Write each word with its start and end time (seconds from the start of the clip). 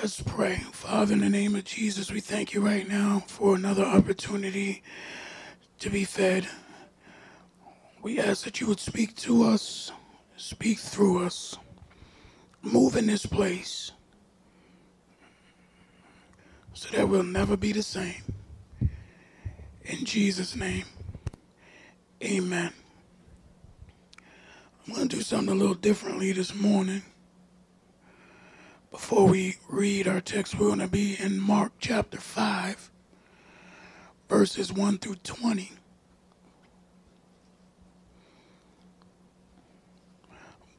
Let's 0.00 0.22
pray. 0.22 0.58
Father, 0.70 1.12
in 1.14 1.18
the 1.18 1.28
name 1.28 1.56
of 1.56 1.64
Jesus, 1.64 2.12
we 2.12 2.20
thank 2.20 2.54
you 2.54 2.60
right 2.60 2.88
now 2.88 3.24
for 3.26 3.56
another 3.56 3.84
opportunity 3.84 4.84
to 5.80 5.90
be 5.90 6.04
fed. 6.04 6.46
We 8.00 8.20
ask 8.20 8.44
that 8.44 8.60
you 8.60 8.68
would 8.68 8.78
speak 8.78 9.16
to 9.16 9.42
us, 9.42 9.90
speak 10.36 10.78
through 10.78 11.24
us, 11.24 11.56
move 12.62 12.94
in 12.94 13.08
this 13.08 13.26
place 13.26 13.90
so 16.74 16.96
that 16.96 17.08
we'll 17.08 17.24
never 17.24 17.56
be 17.56 17.72
the 17.72 17.82
same. 17.82 18.22
In 19.82 20.04
Jesus' 20.04 20.54
name, 20.54 20.84
amen. 22.22 22.72
I'm 24.86 24.94
going 24.94 25.08
to 25.08 25.16
do 25.16 25.22
something 25.22 25.52
a 25.52 25.58
little 25.58 25.74
differently 25.74 26.30
this 26.30 26.54
morning. 26.54 27.02
Before 28.90 29.28
we 29.28 29.56
read 29.68 30.08
our 30.08 30.22
text, 30.22 30.58
we're 30.58 30.68
going 30.68 30.78
to 30.78 30.88
be 30.88 31.14
in 31.20 31.38
Mark 31.38 31.72
chapter 31.78 32.16
5, 32.16 32.90
verses 34.30 34.72
1 34.72 34.96
through 34.96 35.16
20. 35.16 35.72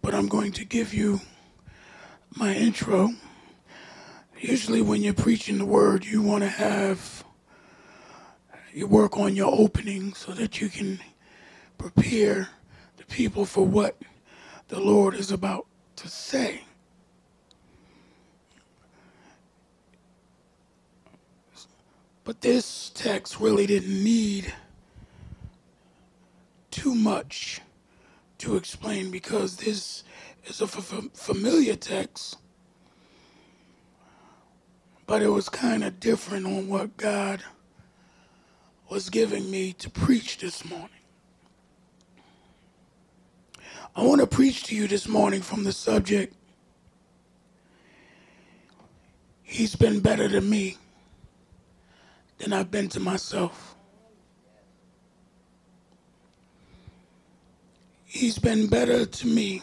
But 0.02 0.16
I'm 0.16 0.27
going 0.27 0.52
to 0.54 0.66
give 0.66 0.91
you 0.91 1.22
my 2.35 2.55
intro. 2.55 3.12
Usually, 4.40 4.82
when 4.82 5.04
you're 5.04 5.13
preaching 5.13 5.60
the 5.60 5.66
word, 5.66 6.04
you 6.04 6.23
want 6.23 6.41
to 6.41 6.49
have 6.49 7.23
you 8.73 8.88
work 8.88 9.18
on 9.18 9.35
your 9.35 9.54
opening 9.54 10.16
so 10.16 10.32
that 10.32 10.60
you 10.60 10.70
can 10.70 10.99
prepare 11.77 12.49
the 12.98 13.05
people 13.05 13.46
for 13.46 13.66
what 13.68 14.02
the 14.70 14.80
Lord 14.80 15.13
is 15.13 15.32
about 15.32 15.68
to 15.98 16.07
say. 16.07 16.63
But 22.30 22.42
this 22.42 22.92
text 22.94 23.40
really 23.40 23.66
didn't 23.66 24.04
need 24.04 24.54
too 26.70 26.94
much 26.94 27.60
to 28.38 28.55
explain 28.55 29.10
because 29.10 29.58
this 29.58 30.04
is 30.46 30.62
a 30.62 30.68
familiar 30.68 31.76
text, 31.76 32.38
but 35.08 35.24
it 35.24 35.30
was 35.30 35.49
kind 35.49 35.84
of 35.84 35.99
different 35.99 36.46
on 36.46 36.68
what 36.68 36.98
God 36.98 37.41
was 38.91 39.10
giving 39.10 39.49
me 39.49 39.74
to 39.74 39.90
preach 39.90 40.38
this 40.38 40.64
morning. 40.64 41.02
I 43.96 44.04
want 44.04 44.21
to 44.21 44.27
preach 44.27 44.66
to 44.66 44.76
you 44.76 44.88
this 44.88 45.08
morning 45.08 45.41
from 45.41 45.64
the 45.64 45.74
subject 45.74 46.36
He's 49.41 49.76
been 49.76 49.99
better 49.99 50.27
than 50.27 50.48
me 50.48 50.77
than 52.40 52.54
I've 52.54 52.71
been 52.71 52.87
to 52.90 52.99
myself. 52.99 53.76
He's 58.05 58.40
been 58.40 58.68
better 58.68 59.05
to 59.05 59.27
me 59.27 59.62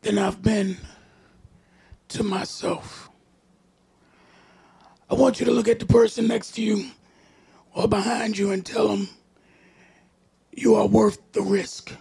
than 0.00 0.18
I've 0.18 0.42
been 0.42 0.76
to 2.08 2.24
myself. 2.24 3.10
I 5.08 5.14
want 5.14 5.38
you 5.38 5.46
to 5.46 5.52
look 5.52 5.68
at 5.68 5.78
the 5.78 5.86
person 5.86 6.26
next 6.26 6.52
to 6.52 6.62
you 6.62 6.90
or 7.74 7.86
behind 7.86 8.36
you 8.36 8.50
and 8.50 8.64
tell 8.64 8.88
them 8.88 9.08
you 10.52 10.74
are 10.74 10.86
worth 10.86 11.20
the 11.32 11.42
risk. 11.42 11.92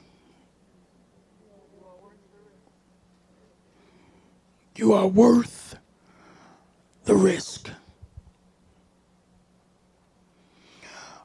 You 4.75 4.93
are 4.93 5.07
worth 5.07 5.75
the 7.03 7.15
risk. 7.15 7.69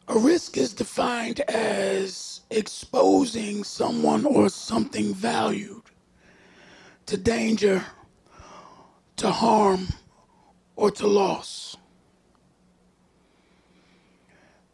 A 0.09 0.19
risk 0.19 0.57
is 0.57 0.73
defined 0.73 1.41
as 1.41 2.43
exposing 2.51 3.65
someone 3.65 4.25
or 4.25 4.49
something 4.49 5.13
valued 5.13 5.83
to 7.07 7.17
danger, 7.17 7.85
to 9.17 9.31
harm, 9.31 9.89
or 10.77 10.93
to 10.93 11.07
loss. 11.07 11.77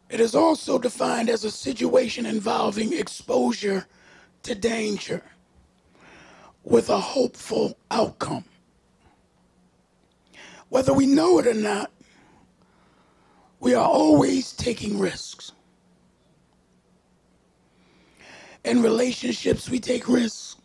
It 0.09 0.19
is 0.19 0.35
also 0.35 0.77
defined 0.77 1.29
as 1.29 1.43
a 1.43 1.49
situation 1.49 2.27
involving 2.27 2.93
exposure 2.93 3.87
to 4.43 4.53
danger 4.53 5.23
with 6.63 6.89
a 6.89 6.99
hopeful 6.99 7.75
outcome. 7.89 8.45
Whether 10.69 10.93
we 10.93 11.07
know 11.07 11.39
it 11.39 11.47
or 11.47 11.55
not, 11.55 11.91
we 13.63 13.73
are 13.73 13.87
always 13.87 14.51
taking 14.51 14.99
risks. 14.99 15.53
In 18.65 18.83
relationships, 18.83 19.69
we 19.69 19.79
take 19.79 20.09
risks. 20.09 20.57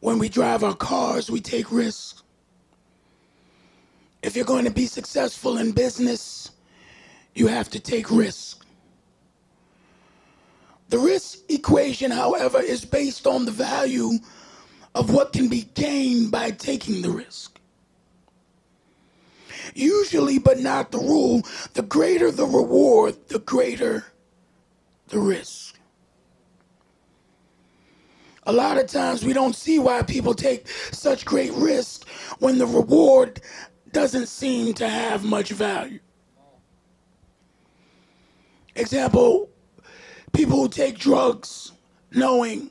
When 0.00 0.18
we 0.18 0.30
drive 0.30 0.64
our 0.64 0.74
cars, 0.74 1.30
we 1.30 1.40
take 1.40 1.70
risks. 1.70 2.22
If 4.22 4.34
you're 4.34 4.46
going 4.46 4.64
to 4.64 4.70
be 4.70 4.86
successful 4.86 5.58
in 5.58 5.72
business, 5.72 6.52
you 7.34 7.48
have 7.48 7.68
to 7.70 7.80
take 7.80 8.10
risks. 8.10 8.64
The 10.88 10.98
risk 10.98 11.40
equation, 11.50 12.12
however, 12.12 12.62
is 12.62 12.86
based 12.86 13.26
on 13.26 13.44
the 13.44 13.52
value 13.52 14.12
of 14.94 15.12
what 15.12 15.34
can 15.34 15.48
be 15.48 15.68
gained 15.74 16.30
by 16.30 16.52
taking 16.52 17.02
the 17.02 17.10
risk. 17.10 17.53
Usually, 19.74 20.38
but 20.38 20.60
not 20.60 20.90
the 20.92 20.98
rule, 20.98 21.42
the 21.74 21.82
greater 21.82 22.30
the 22.30 22.46
reward, 22.46 23.16
the 23.28 23.38
greater 23.38 24.06
the 25.08 25.18
risk. 25.18 25.78
A 28.46 28.52
lot 28.52 28.78
of 28.78 28.86
times 28.88 29.24
we 29.24 29.32
don't 29.32 29.56
see 29.56 29.78
why 29.78 30.02
people 30.02 30.34
take 30.34 30.68
such 30.92 31.24
great 31.24 31.52
risk 31.52 32.06
when 32.40 32.58
the 32.58 32.66
reward 32.66 33.40
doesn't 33.92 34.26
seem 34.26 34.74
to 34.74 34.88
have 34.88 35.24
much 35.24 35.50
value. 35.50 36.00
Example, 38.74 39.48
people 40.32 40.58
who 40.58 40.68
take 40.68 40.98
drugs 40.98 41.72
knowing 42.10 42.70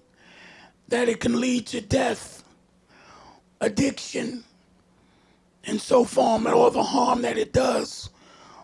that 0.90 1.10
it 1.10 1.20
can 1.20 1.40
lead 1.40 1.66
to 1.68 1.81
death, 1.81 2.44
addiction, 3.62 4.44
and 5.66 5.79
so 5.79 6.03
forth, 6.03 6.46
and 6.46 6.53
all 6.53 6.69
the 6.72 6.84
harm 6.84 7.22
that 7.22 7.38
it 7.38 7.53
does. 7.53 8.09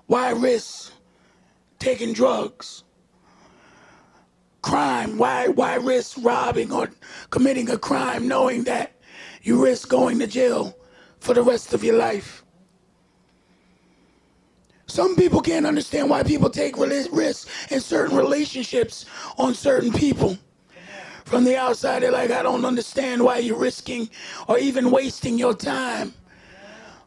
Why 0.08 0.32
risk 0.32 0.92
taking 1.78 2.14
drugs? 2.14 2.84
Crime, 4.62 5.18
why 5.18 5.48
why 5.48 5.76
risk 5.76 6.18
robbing 6.22 6.72
or 6.72 6.90
committing 7.30 7.70
a 7.70 7.78
crime 7.78 8.28
knowing 8.28 8.64
that 8.64 8.92
you 9.42 9.64
risk 9.64 9.88
going 9.88 10.20
to 10.20 10.28
jail 10.28 10.78
for 11.20 11.34
the 11.34 11.42
rest 11.42 11.74
of 11.74 11.84
your 11.84 11.96
life? 11.96 12.44
Some 14.88 15.16
people 15.16 15.42
can't 15.42 15.68
understand 15.68 16.10
why 16.10 16.24
people 16.24 16.50
take 16.50 16.76
risks 16.78 17.72
in 17.72 17.80
certain 17.80 18.18
relationships 18.18 19.06
on 19.38 19.54
certain 19.54 19.94
people. 19.94 20.38
From 21.26 21.44
the 21.44 21.56
outside, 21.56 22.02
they're 22.02 22.12
like, 22.12 22.32
I 22.32 22.42
don't 22.42 22.66
understand 22.66 23.24
why 23.24 23.38
you're 23.38 23.56
risking 23.56 24.10
or 24.48 24.58
even 24.58 24.90
wasting 24.90 25.38
your 25.38 25.54
time 25.54 26.16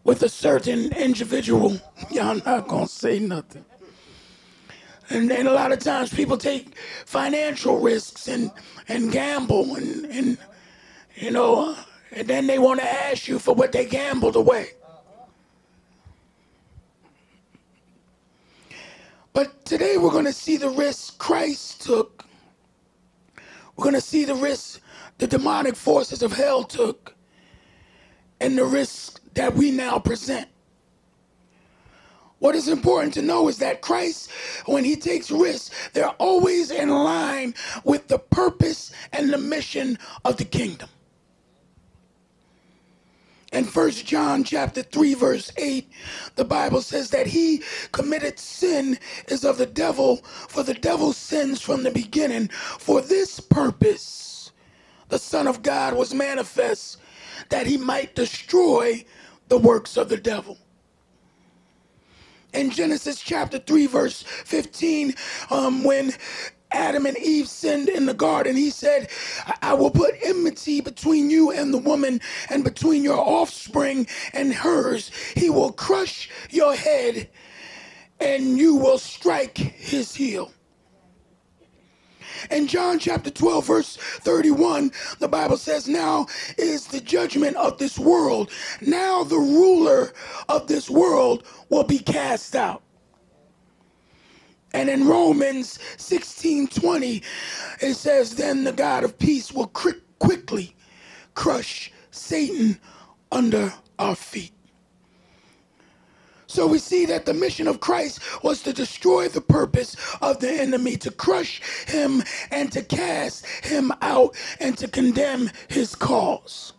with 0.04 0.22
a 0.22 0.28
certain 0.28 0.92
individual. 0.92 1.80
Y'all 2.10 2.40
not 2.44 2.68
gonna 2.68 2.86
say 2.86 3.18
nothing. 3.18 3.64
And 5.10 5.30
then 5.30 5.46
a 5.46 5.52
lot 5.52 5.72
of 5.72 5.78
times 5.78 6.12
people 6.12 6.38
take 6.38 6.76
financial 7.04 7.78
risks 7.78 8.28
and, 8.28 8.50
and 8.88 9.12
gamble 9.12 9.76
and, 9.76 10.06
and 10.06 10.38
you 11.16 11.30
know, 11.30 11.72
uh, 11.72 11.76
and 12.12 12.26
then 12.26 12.46
they 12.46 12.58
want 12.58 12.80
to 12.80 12.86
ask 12.86 13.28
you 13.28 13.38
for 13.38 13.54
what 13.54 13.72
they 13.72 13.84
gambled 13.84 14.36
away. 14.36 14.70
But 19.32 19.64
today 19.64 19.98
we're 19.98 20.10
going 20.10 20.24
to 20.26 20.32
see 20.32 20.56
the 20.56 20.70
risk 20.70 21.18
Christ 21.18 21.82
took. 21.82 22.24
We're 23.76 23.84
going 23.84 23.94
to 23.94 24.00
see 24.00 24.24
the 24.24 24.34
risk 24.34 24.80
the 25.18 25.26
demonic 25.26 25.76
forces 25.76 26.22
of 26.22 26.32
hell 26.32 26.64
took 26.64 27.14
and 28.42 28.58
the 28.58 28.64
risks 28.64 29.20
that 29.34 29.54
we 29.54 29.70
now 29.70 29.98
present. 30.00 30.48
What 32.40 32.56
is 32.56 32.66
important 32.66 33.14
to 33.14 33.22
know 33.22 33.48
is 33.48 33.58
that 33.58 33.82
Christ, 33.82 34.28
when 34.66 34.82
he 34.82 34.96
takes 34.96 35.30
risks, 35.30 35.70
they're 35.92 36.08
always 36.08 36.72
in 36.72 36.88
line 36.88 37.54
with 37.84 38.08
the 38.08 38.18
purpose 38.18 38.92
and 39.12 39.32
the 39.32 39.38
mission 39.38 39.96
of 40.24 40.38
the 40.38 40.44
kingdom. 40.44 40.88
In 43.52 43.64
1 43.64 43.90
John 43.90 44.42
chapter 44.42 44.82
3 44.82 45.14
verse 45.14 45.52
8, 45.56 45.88
the 46.34 46.44
Bible 46.44 46.82
says 46.82 47.10
that 47.10 47.28
he 47.28 47.62
committed 47.92 48.40
sin 48.40 48.98
is 49.28 49.44
of 49.44 49.56
the 49.56 49.66
devil, 49.66 50.16
for 50.16 50.64
the 50.64 50.74
devil 50.74 51.12
sins 51.12 51.60
from 51.60 51.84
the 51.84 51.90
beginning. 51.92 52.48
For 52.48 53.00
this 53.00 53.38
purpose, 53.38 54.50
the 55.10 55.18
Son 55.18 55.46
of 55.46 55.62
God 55.62 55.94
was 55.94 56.12
manifest 56.12 56.96
that 57.50 57.66
he 57.66 57.76
might 57.76 58.14
destroy 58.14 59.04
the 59.48 59.58
works 59.58 59.96
of 59.96 60.08
the 60.08 60.16
devil. 60.16 60.58
In 62.52 62.70
Genesis 62.70 63.20
chapter 63.20 63.58
3, 63.58 63.86
verse 63.86 64.22
15, 64.22 65.14
um, 65.50 65.84
when 65.84 66.12
Adam 66.72 67.06
and 67.06 67.16
Eve 67.18 67.48
sinned 67.48 67.88
in 67.88 68.06
the 68.06 68.14
garden, 68.14 68.56
he 68.56 68.70
said, 68.70 69.08
I 69.62 69.74
will 69.74 69.90
put 69.90 70.14
enmity 70.22 70.80
between 70.80 71.30
you 71.30 71.50
and 71.52 71.72
the 71.72 71.78
woman, 71.78 72.20
and 72.50 72.64
between 72.64 73.04
your 73.04 73.18
offspring 73.18 74.06
and 74.34 74.52
hers. 74.52 75.10
He 75.36 75.50
will 75.50 75.72
crush 75.72 76.28
your 76.50 76.74
head, 76.74 77.28
and 78.20 78.58
you 78.58 78.76
will 78.76 78.98
strike 78.98 79.58
his 79.58 80.14
heel. 80.14 80.52
In 82.50 82.66
John 82.66 82.98
chapter 82.98 83.30
12, 83.30 83.66
verse 83.66 83.96
31, 83.96 84.92
the 85.18 85.28
Bible 85.28 85.56
says, 85.56 85.88
Now 85.88 86.26
is 86.58 86.86
the 86.86 87.00
judgment 87.00 87.56
of 87.56 87.78
this 87.78 87.98
world. 87.98 88.50
Now 88.80 89.24
the 89.24 89.38
ruler 89.38 90.12
of 90.48 90.66
this 90.66 90.90
world 90.90 91.44
will 91.68 91.84
be 91.84 91.98
cast 91.98 92.56
out. 92.56 92.82
And 94.74 94.88
in 94.88 95.06
Romans 95.06 95.78
16 95.98 96.68
20, 96.68 97.22
it 97.82 97.94
says, 97.94 98.36
Then 98.36 98.64
the 98.64 98.72
God 98.72 99.04
of 99.04 99.18
peace 99.18 99.52
will 99.52 99.68
quickly 100.18 100.74
crush 101.34 101.92
Satan 102.10 102.78
under 103.30 103.72
our 103.98 104.14
feet. 104.14 104.52
So 106.52 106.66
we 106.66 106.80
see 106.80 107.06
that 107.06 107.24
the 107.24 107.32
mission 107.32 107.66
of 107.66 107.80
Christ 107.80 108.20
was 108.44 108.60
to 108.64 108.74
destroy 108.74 109.26
the 109.26 109.40
purpose 109.40 109.96
of 110.20 110.40
the 110.40 110.52
enemy, 110.52 110.98
to 110.98 111.10
crush 111.10 111.62
him 111.88 112.22
and 112.50 112.70
to 112.72 112.82
cast 112.82 113.46
him 113.64 113.90
out 114.02 114.36
and 114.60 114.76
to 114.76 114.86
condemn 114.86 115.50
his 115.68 115.94
cause. 115.94 116.74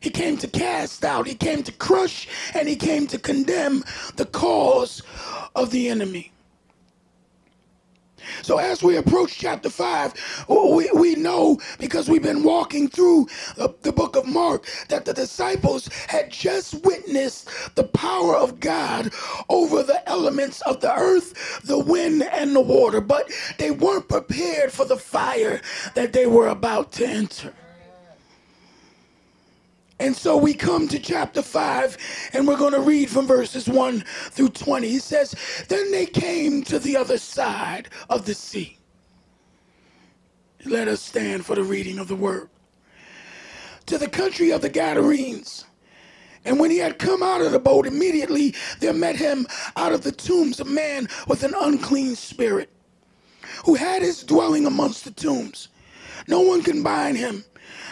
He 0.00 0.10
came 0.10 0.36
to 0.38 0.48
cast 0.48 1.02
out, 1.04 1.26
he 1.26 1.34
came 1.34 1.62
to 1.62 1.72
crush, 1.72 2.28
and 2.54 2.68
he 2.68 2.76
came 2.76 3.06
to 3.08 3.18
condemn 3.18 3.84
the 4.16 4.26
cause 4.26 5.02
of 5.56 5.70
the 5.70 5.88
enemy. 5.88 6.32
So 8.42 8.58
as 8.58 8.82
we 8.82 8.96
approach 8.96 9.38
chapter 9.38 9.70
5, 9.70 10.46
we, 10.48 10.90
we 10.94 11.14
know 11.16 11.58
because 11.78 12.08
we've 12.08 12.22
been 12.22 12.42
walking 12.42 12.88
through 12.88 13.28
the, 13.56 13.74
the 13.82 13.92
book 13.92 14.16
of 14.16 14.26
Mark 14.26 14.66
that 14.88 15.04
the 15.04 15.14
disciples 15.14 15.88
had 16.08 16.30
just 16.30 16.84
witnessed 16.84 17.48
the 17.74 17.84
power 17.84 18.36
of 18.36 18.60
God 18.60 19.12
over 19.48 19.82
the 19.82 20.06
elements 20.08 20.60
of 20.62 20.80
the 20.80 20.92
earth, 20.92 21.62
the 21.64 21.78
wind, 21.78 22.22
and 22.22 22.54
the 22.54 22.60
water, 22.60 23.00
but 23.00 23.30
they 23.58 23.70
weren't 23.70 24.08
prepared 24.08 24.72
for 24.72 24.84
the 24.84 24.96
fire 24.96 25.60
that 25.94 26.12
they 26.12 26.26
were 26.26 26.48
about 26.48 26.92
to 26.92 27.06
enter. 27.06 27.54
And 30.00 30.16
so 30.16 30.36
we 30.36 30.54
come 30.54 30.86
to 30.88 30.98
chapter 30.98 31.42
5, 31.42 32.30
and 32.32 32.46
we're 32.46 32.56
going 32.56 32.72
to 32.72 32.80
read 32.80 33.10
from 33.10 33.26
verses 33.26 33.68
1 33.68 34.02
through 34.30 34.50
20. 34.50 34.88
He 34.88 34.98
says, 35.00 35.34
Then 35.68 35.90
they 35.90 36.06
came 36.06 36.62
to 36.64 36.78
the 36.78 36.96
other 36.96 37.18
side 37.18 37.88
of 38.08 38.24
the 38.24 38.34
sea. 38.34 38.78
Let 40.64 40.88
us 40.88 41.02
stand 41.02 41.46
for 41.46 41.56
the 41.56 41.64
reading 41.64 41.98
of 41.98 42.08
the 42.08 42.16
word. 42.16 42.48
To 43.86 43.98
the 43.98 44.08
country 44.08 44.50
of 44.52 44.62
the 44.62 44.68
Gadarenes. 44.68 45.64
And 46.44 46.60
when 46.60 46.70
he 46.70 46.78
had 46.78 46.98
come 46.98 47.22
out 47.22 47.42
of 47.42 47.52
the 47.52 47.58
boat, 47.58 47.86
immediately 47.86 48.54
there 48.80 48.92
met 48.92 49.16
him 49.16 49.46
out 49.76 49.92
of 49.92 50.02
the 50.02 50.12
tombs 50.12 50.60
a 50.60 50.64
man 50.64 51.08
with 51.26 51.42
an 51.42 51.54
unclean 51.58 52.16
spirit, 52.16 52.70
who 53.64 53.74
had 53.74 54.02
his 54.02 54.22
dwelling 54.22 54.66
amongst 54.66 55.04
the 55.04 55.10
tombs. 55.10 55.68
No 56.28 56.40
one 56.40 56.62
can 56.62 56.82
bind 56.82 57.16
him 57.16 57.44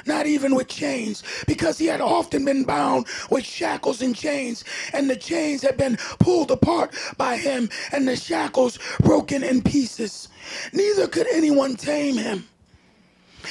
not 0.07 0.27
even 0.27 0.55
with 0.55 0.69
chains, 0.69 1.23
because 1.47 1.79
he 1.79 1.87
had 1.87 2.01
often 2.01 2.45
been 2.45 2.65
bound 2.65 3.07
with 3.31 3.45
shackles 3.45 4.03
and 4.03 4.15
chains, 4.17 4.65
and 4.93 5.11
the 5.11 5.17
chains 5.17 5.63
had 5.63 5.77
been 5.77 5.97
pulled 6.19 6.51
apart 6.51 6.95
by 7.17 7.37
him, 7.37 7.69
and 7.93 8.07
the 8.09 8.17
shackles 8.17 8.79
broken 9.01 9.43
in 9.43 9.63
pieces. 9.63 10.29
Neither 10.73 11.07
could 11.09 11.27
anyone 11.33 11.77
tame 11.77 12.17
him. 12.17 12.49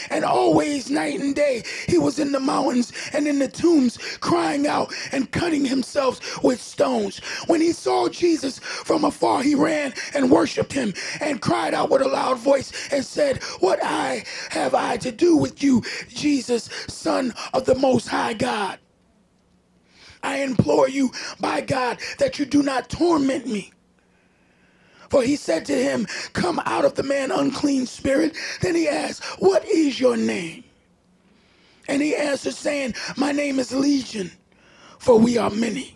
And 0.09 0.25
always, 0.25 0.89
night 0.89 1.19
and 1.19 1.36
day, 1.36 1.63
he 1.88 1.97
was 1.97 2.19
in 2.19 2.31
the 2.31 2.39
mountains 2.39 2.92
and 3.13 3.27
in 3.27 3.39
the 3.39 3.47
tombs, 3.47 3.97
crying 4.19 4.68
out 4.68 4.94
and 5.12 5.31
cutting 5.31 5.65
himself 5.65 6.44
with 6.44 6.62
stones. 6.62 7.19
When 7.47 7.62
he 7.62 7.71
saw 7.74 8.09
Jesus 8.09 8.59
from 8.59 9.03
afar, 9.06 9.44
he 9.44 9.56
ran 9.56 9.94
and 10.13 10.31
worshiped 10.31 10.74
him 10.74 10.94
and 11.21 11.42
cried 11.42 11.74
out 11.74 11.89
with 11.89 12.01
a 12.01 12.07
loud 12.09 12.39
voice 12.39 12.71
and 12.92 13.06
said, 13.06 13.44
What 13.59 13.80
I 13.83 14.25
have 14.51 14.74
I 14.75 14.97
to 14.97 15.12
do 15.12 15.38
with 15.38 15.63
you, 15.63 15.83
Jesus, 16.09 16.69
Son 16.88 17.33
of 17.53 17.65
the 17.65 17.75
Most 17.75 18.07
High 18.07 18.33
God? 18.33 18.80
I 20.24 20.39
implore 20.39 20.89
you, 20.89 21.12
by 21.39 21.62
God, 21.62 22.00
that 22.19 22.39
you 22.39 22.45
do 22.45 22.63
not 22.63 22.89
torment 22.89 23.48
me. 23.48 23.71
For 25.09 25.23
he 25.23 25.35
said 25.35 25.65
to 25.67 25.75
him, 25.75 26.07
Come 26.33 26.61
out 26.65 26.85
of 26.85 26.95
the 26.95 27.03
man, 27.03 27.31
unclean 27.31 27.85
spirit. 27.85 28.35
Then 28.61 28.75
he 28.75 28.87
asked, 28.87 29.23
What 29.39 29.65
is 29.65 29.99
your 29.99 30.17
name? 30.17 30.63
And 31.87 32.01
he 32.01 32.15
answered, 32.15 32.55
saying, 32.55 32.95
My 33.17 33.31
name 33.31 33.59
is 33.59 33.73
Legion, 33.73 34.31
for 34.99 35.19
we 35.19 35.37
are 35.37 35.49
many. 35.49 35.95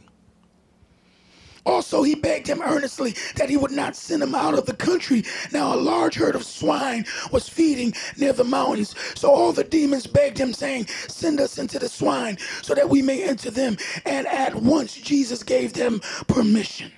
Also, 1.65 2.03
he 2.03 2.15
begged 2.15 2.47
him 2.47 2.61
earnestly 2.63 3.15
that 3.35 3.50
he 3.50 3.57
would 3.57 3.71
not 3.71 3.95
send 3.95 4.23
him 4.23 4.33
out 4.33 4.56
of 4.57 4.65
the 4.65 4.75
country. 4.75 5.23
Now, 5.51 5.75
a 5.75 5.77
large 5.77 6.15
herd 6.15 6.35
of 6.35 6.44
swine 6.44 7.06
was 7.31 7.47
feeding 7.50 7.94
near 8.17 8.33
the 8.33 8.44
mountains. 8.44 8.95
So 9.15 9.29
all 9.29 9.51
the 9.53 9.63
demons 9.63 10.07
begged 10.07 10.39
him, 10.39 10.53
saying, 10.53 10.88
Send 10.88 11.39
us 11.39 11.59
into 11.59 11.77
the 11.77 11.89
swine 11.89 12.38
so 12.63 12.73
that 12.73 12.89
we 12.89 13.01
may 13.03 13.23
enter 13.23 13.51
them. 13.51 13.77
And 14.06 14.25
at 14.27 14.56
once 14.56 14.95
Jesus 14.95 15.44
gave 15.44 15.73
them 15.73 16.01
permission. 16.27 16.91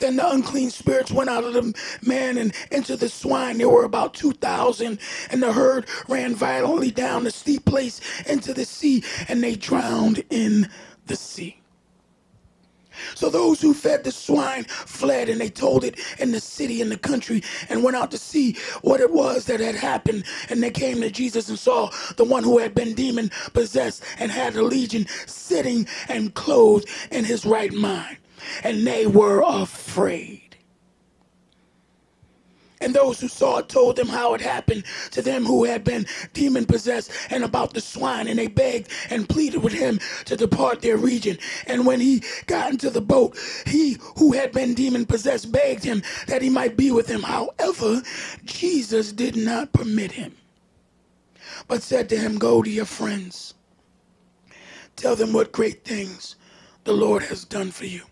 Then 0.00 0.16
the 0.16 0.28
unclean 0.28 0.70
spirits 0.70 1.12
went 1.12 1.30
out 1.30 1.44
of 1.44 1.54
the 1.54 1.74
man 2.02 2.38
and 2.38 2.52
into 2.72 2.96
the 2.96 3.08
swine. 3.08 3.58
There 3.58 3.68
were 3.68 3.84
about 3.84 4.14
2,000, 4.14 4.98
and 5.30 5.42
the 5.42 5.52
herd 5.52 5.86
ran 6.08 6.34
violently 6.34 6.90
down 6.90 7.24
the 7.24 7.30
steep 7.30 7.64
place 7.66 8.00
into 8.26 8.54
the 8.54 8.64
sea, 8.64 9.04
and 9.28 9.42
they 9.42 9.54
drowned 9.54 10.24
in 10.30 10.68
the 11.06 11.16
sea. 11.16 11.58
So 13.14 13.30
those 13.30 13.60
who 13.60 13.74
fed 13.74 14.04
the 14.04 14.12
swine 14.12 14.64
fled 14.64 15.28
and 15.28 15.40
they 15.40 15.48
told 15.48 15.84
it 15.84 15.98
in 16.18 16.32
the 16.32 16.40
city 16.40 16.82
and 16.82 16.90
the 16.90 16.98
country 16.98 17.42
and 17.68 17.82
went 17.82 17.96
out 17.96 18.10
to 18.10 18.18
see 18.18 18.56
what 18.82 19.00
it 19.00 19.10
was 19.12 19.46
that 19.46 19.60
had 19.60 19.74
happened. 19.74 20.24
And 20.50 20.62
they 20.62 20.70
came 20.70 21.00
to 21.00 21.10
Jesus 21.10 21.48
and 21.48 21.58
saw 21.58 21.90
the 22.16 22.24
one 22.24 22.44
who 22.44 22.58
had 22.58 22.74
been 22.74 22.94
demon 22.94 23.30
possessed 23.54 24.04
and 24.18 24.30
had 24.30 24.56
a 24.56 24.62
legion 24.62 25.06
sitting 25.26 25.86
and 26.08 26.34
clothed 26.34 26.88
in 27.10 27.24
his 27.24 27.46
right 27.46 27.72
mind 27.72 28.18
and 28.62 28.86
they 28.86 29.06
were 29.06 29.42
afraid. 29.46 30.50
And 32.80 32.94
those 32.94 33.20
who 33.20 33.28
saw 33.28 33.58
it 33.58 33.68
told 33.68 33.96
them 33.96 34.08
how 34.08 34.32
it 34.34 34.40
happened 34.40 34.84
to 35.10 35.20
them 35.20 35.44
who 35.44 35.64
had 35.64 35.84
been 35.84 36.06
demon 36.32 36.64
possessed 36.64 37.12
and 37.28 37.44
about 37.44 37.74
the 37.74 37.80
swine. 37.80 38.26
And 38.26 38.38
they 38.38 38.46
begged 38.46 38.88
and 39.10 39.28
pleaded 39.28 39.62
with 39.62 39.74
him 39.74 40.00
to 40.24 40.36
depart 40.36 40.80
their 40.80 40.96
region. 40.96 41.36
And 41.66 41.84
when 41.84 42.00
he 42.00 42.22
got 42.46 42.70
into 42.70 42.88
the 42.88 43.02
boat, 43.02 43.36
he 43.66 43.98
who 44.16 44.32
had 44.32 44.52
been 44.52 44.74
demon 44.74 45.04
possessed 45.04 45.52
begged 45.52 45.84
him 45.84 46.02
that 46.26 46.40
he 46.40 46.48
might 46.48 46.76
be 46.76 46.90
with 46.90 47.06
him. 47.06 47.22
However, 47.22 48.02
Jesus 48.44 49.12
did 49.12 49.36
not 49.36 49.74
permit 49.74 50.12
him, 50.12 50.34
but 51.68 51.82
said 51.82 52.08
to 52.08 52.16
him, 52.16 52.38
Go 52.38 52.62
to 52.62 52.70
your 52.70 52.86
friends, 52.86 53.54
tell 54.96 55.16
them 55.16 55.34
what 55.34 55.52
great 55.52 55.84
things 55.84 56.36
the 56.84 56.92
Lord 56.94 57.24
has 57.24 57.44
done 57.44 57.70
for 57.70 57.84
you 57.84 58.02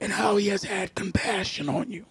and 0.00 0.12
how 0.12 0.36
he 0.36 0.48
has 0.48 0.64
had 0.64 0.94
compassion 0.94 1.68
on 1.68 1.90
you. 1.90 2.04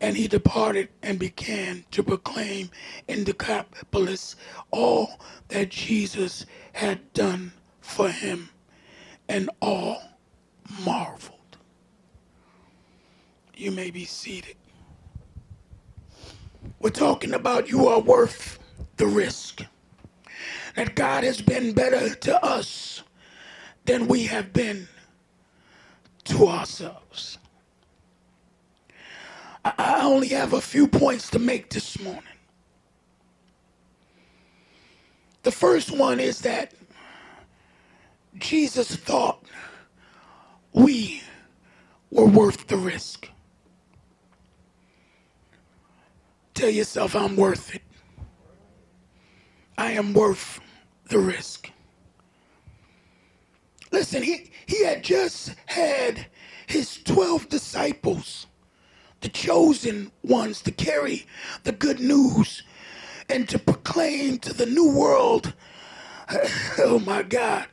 And 0.00 0.16
he 0.16 0.28
departed 0.28 0.88
and 1.02 1.18
began 1.18 1.84
to 1.92 2.02
proclaim 2.02 2.70
in 3.08 3.20
the 3.20 3.32
Decapolis 3.32 4.36
all 4.70 5.18
that 5.48 5.70
Jesus 5.70 6.44
had 6.72 7.12
done 7.14 7.52
for 7.80 8.10
him, 8.10 8.50
and 9.28 9.48
all 9.60 10.02
marveled. 10.84 11.32
You 13.56 13.70
may 13.70 13.90
be 13.90 14.04
seated. 14.04 14.56
We're 16.80 16.90
talking 16.90 17.32
about 17.32 17.70
you 17.70 17.86
are 17.88 18.00
worth 18.00 18.58
the 18.96 19.06
risk. 19.06 19.62
That 20.74 20.94
God 20.94 21.24
has 21.24 21.40
been 21.40 21.72
better 21.72 22.14
to 22.14 22.44
us 22.44 23.02
than 23.86 24.08
we 24.08 24.24
have 24.24 24.52
been 24.52 24.88
to 26.26 26.48
ourselves. 26.48 27.38
I 29.64 30.02
only 30.04 30.28
have 30.28 30.52
a 30.52 30.60
few 30.60 30.86
points 30.88 31.30
to 31.30 31.38
make 31.38 31.70
this 31.70 32.00
morning. 32.00 32.22
The 35.42 35.52
first 35.52 35.96
one 35.96 36.20
is 36.20 36.40
that 36.42 36.74
Jesus 38.38 38.96
thought 38.96 39.44
we 40.72 41.22
were 42.10 42.26
worth 42.26 42.66
the 42.68 42.76
risk. 42.76 43.28
Tell 46.54 46.70
yourself, 46.70 47.16
I'm 47.16 47.36
worth 47.36 47.74
it. 47.74 47.82
I 49.78 49.92
am 49.92 50.12
worth 50.14 50.60
the 51.08 51.18
risk. 51.18 51.70
Listen, 53.96 54.22
he, 54.22 54.50
he 54.66 54.84
had 54.84 55.02
just 55.02 55.54
had 55.64 56.26
his 56.66 57.02
12 57.04 57.48
disciples, 57.48 58.46
the 59.22 59.30
chosen 59.30 60.12
ones, 60.22 60.60
to 60.60 60.70
carry 60.70 61.24
the 61.64 61.72
good 61.72 61.98
news 61.98 62.62
and 63.30 63.48
to 63.48 63.58
proclaim 63.58 64.36
to 64.40 64.52
the 64.52 64.66
new 64.66 64.90
world, 64.90 65.54
oh 66.78 67.02
my 67.06 67.22
God, 67.22 67.68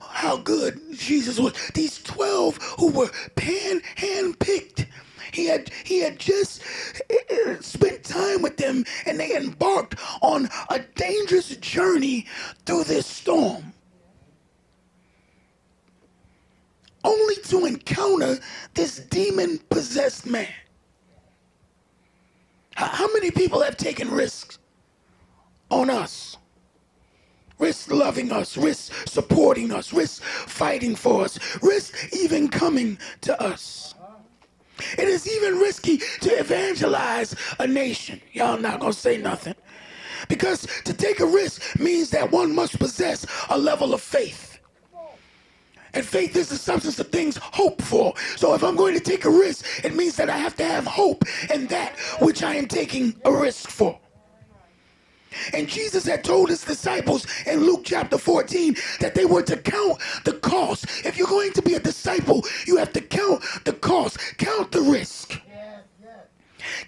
how 0.00 0.38
good 0.38 0.80
Jesus 0.94 1.38
was. 1.38 1.52
These 1.74 2.02
12 2.02 2.56
who 2.78 2.90
were 2.90 3.10
pan 3.36 3.82
hand-picked. 3.96 4.86
He 5.34 5.48
had 5.48 5.70
he 5.84 6.00
had 6.00 6.18
just 6.18 6.62
uh, 7.10 7.60
spent 7.60 8.04
time 8.04 8.40
with 8.40 8.56
them 8.56 8.86
and 9.04 9.20
they 9.20 9.36
embarked 9.36 9.96
on 10.22 10.48
a 10.70 10.78
dangerous 10.96 11.54
journey 11.56 12.26
through 12.64 12.84
this 12.84 13.06
storm. 13.06 13.74
Only 17.08 17.36
to 17.36 17.66
encounter 17.66 18.38
this 18.74 18.98
demon 18.98 19.58
possessed 19.70 20.26
man. 20.26 20.48
How 22.74 23.12
many 23.14 23.30
people 23.30 23.62
have 23.62 23.76
taken 23.78 24.10
risks 24.10 24.58
on 25.70 25.90
us? 25.90 26.36
risk 27.58 27.90
loving 27.90 28.32
us, 28.32 28.56
risk 28.56 28.92
supporting 29.08 29.72
us, 29.72 29.92
risk 29.92 30.22
fighting 30.22 30.94
for 30.94 31.24
us, 31.24 31.38
risk 31.62 32.14
even 32.14 32.48
coming 32.48 32.98
to 33.22 33.40
us. 33.42 33.94
It 34.96 35.08
is 35.08 35.28
even 35.28 35.58
risky 35.58 35.98
to 36.20 36.30
evangelize 36.38 37.34
a 37.58 37.66
nation. 37.66 38.20
Y'all 38.32 38.58
not 38.58 38.80
gonna 38.80 38.92
say 38.92 39.18
nothing. 39.18 39.54
Because 40.28 40.66
to 40.84 40.92
take 40.92 41.20
a 41.20 41.26
risk 41.26 41.78
means 41.80 42.10
that 42.10 42.30
one 42.30 42.54
must 42.54 42.78
possess 42.78 43.26
a 43.50 43.58
level 43.58 43.94
of 43.94 44.00
faith. 44.00 44.47
And 45.94 46.04
faith 46.04 46.36
is 46.36 46.48
the 46.48 46.56
substance 46.56 46.98
of 46.98 47.08
things 47.08 47.36
hoped 47.36 47.82
for. 47.82 48.14
So 48.36 48.54
if 48.54 48.62
I'm 48.62 48.76
going 48.76 48.94
to 48.94 49.00
take 49.00 49.24
a 49.24 49.30
risk, 49.30 49.84
it 49.84 49.94
means 49.94 50.16
that 50.16 50.30
I 50.30 50.36
have 50.36 50.56
to 50.56 50.64
have 50.64 50.86
hope 50.86 51.24
in 51.52 51.66
that 51.68 51.98
which 52.20 52.42
I 52.42 52.54
am 52.54 52.66
taking 52.66 53.14
a 53.24 53.32
risk 53.32 53.70
for. 53.70 53.98
And 55.52 55.68
Jesus 55.68 56.06
had 56.06 56.24
told 56.24 56.48
his 56.48 56.64
disciples 56.64 57.26
in 57.46 57.60
Luke 57.60 57.82
chapter 57.84 58.18
14 58.18 58.76
that 59.00 59.14
they 59.14 59.24
were 59.24 59.42
to 59.42 59.56
count 59.56 60.00
the 60.24 60.32
cost. 60.34 60.86
If 61.04 61.16
you're 61.16 61.28
going 61.28 61.52
to 61.52 61.62
be 61.62 61.74
a 61.74 61.80
disciple, 61.80 62.44
you 62.66 62.76
have 62.76 62.92
to 62.94 63.00
count 63.00 63.42
the 63.64 63.74
cost, 63.74 64.18
count 64.38 64.72
the 64.72 64.80
risk, 64.80 65.40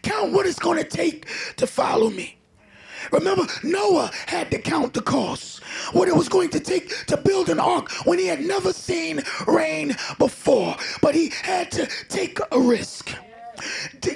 count 0.02 0.32
what 0.32 0.46
it's 0.46 0.58
going 0.58 0.78
to 0.78 0.88
take 0.88 1.26
to 1.56 1.66
follow 1.66 2.10
me. 2.10 2.39
Remember, 3.12 3.46
Noah 3.62 4.10
had 4.26 4.50
to 4.50 4.58
count 4.58 4.94
the 4.94 5.02
cost, 5.02 5.62
what 5.92 6.08
it 6.08 6.16
was 6.16 6.28
going 6.28 6.50
to 6.50 6.60
take 6.60 7.06
to 7.06 7.16
build 7.16 7.48
an 7.48 7.60
ark 7.60 7.90
when 8.04 8.18
he 8.18 8.26
had 8.26 8.40
never 8.40 8.72
seen 8.72 9.22
rain 9.46 9.96
before, 10.18 10.76
but 11.00 11.14
he 11.14 11.32
had 11.42 11.70
to 11.72 11.86
take 12.08 12.38
a 12.52 12.60
risk 12.60 13.14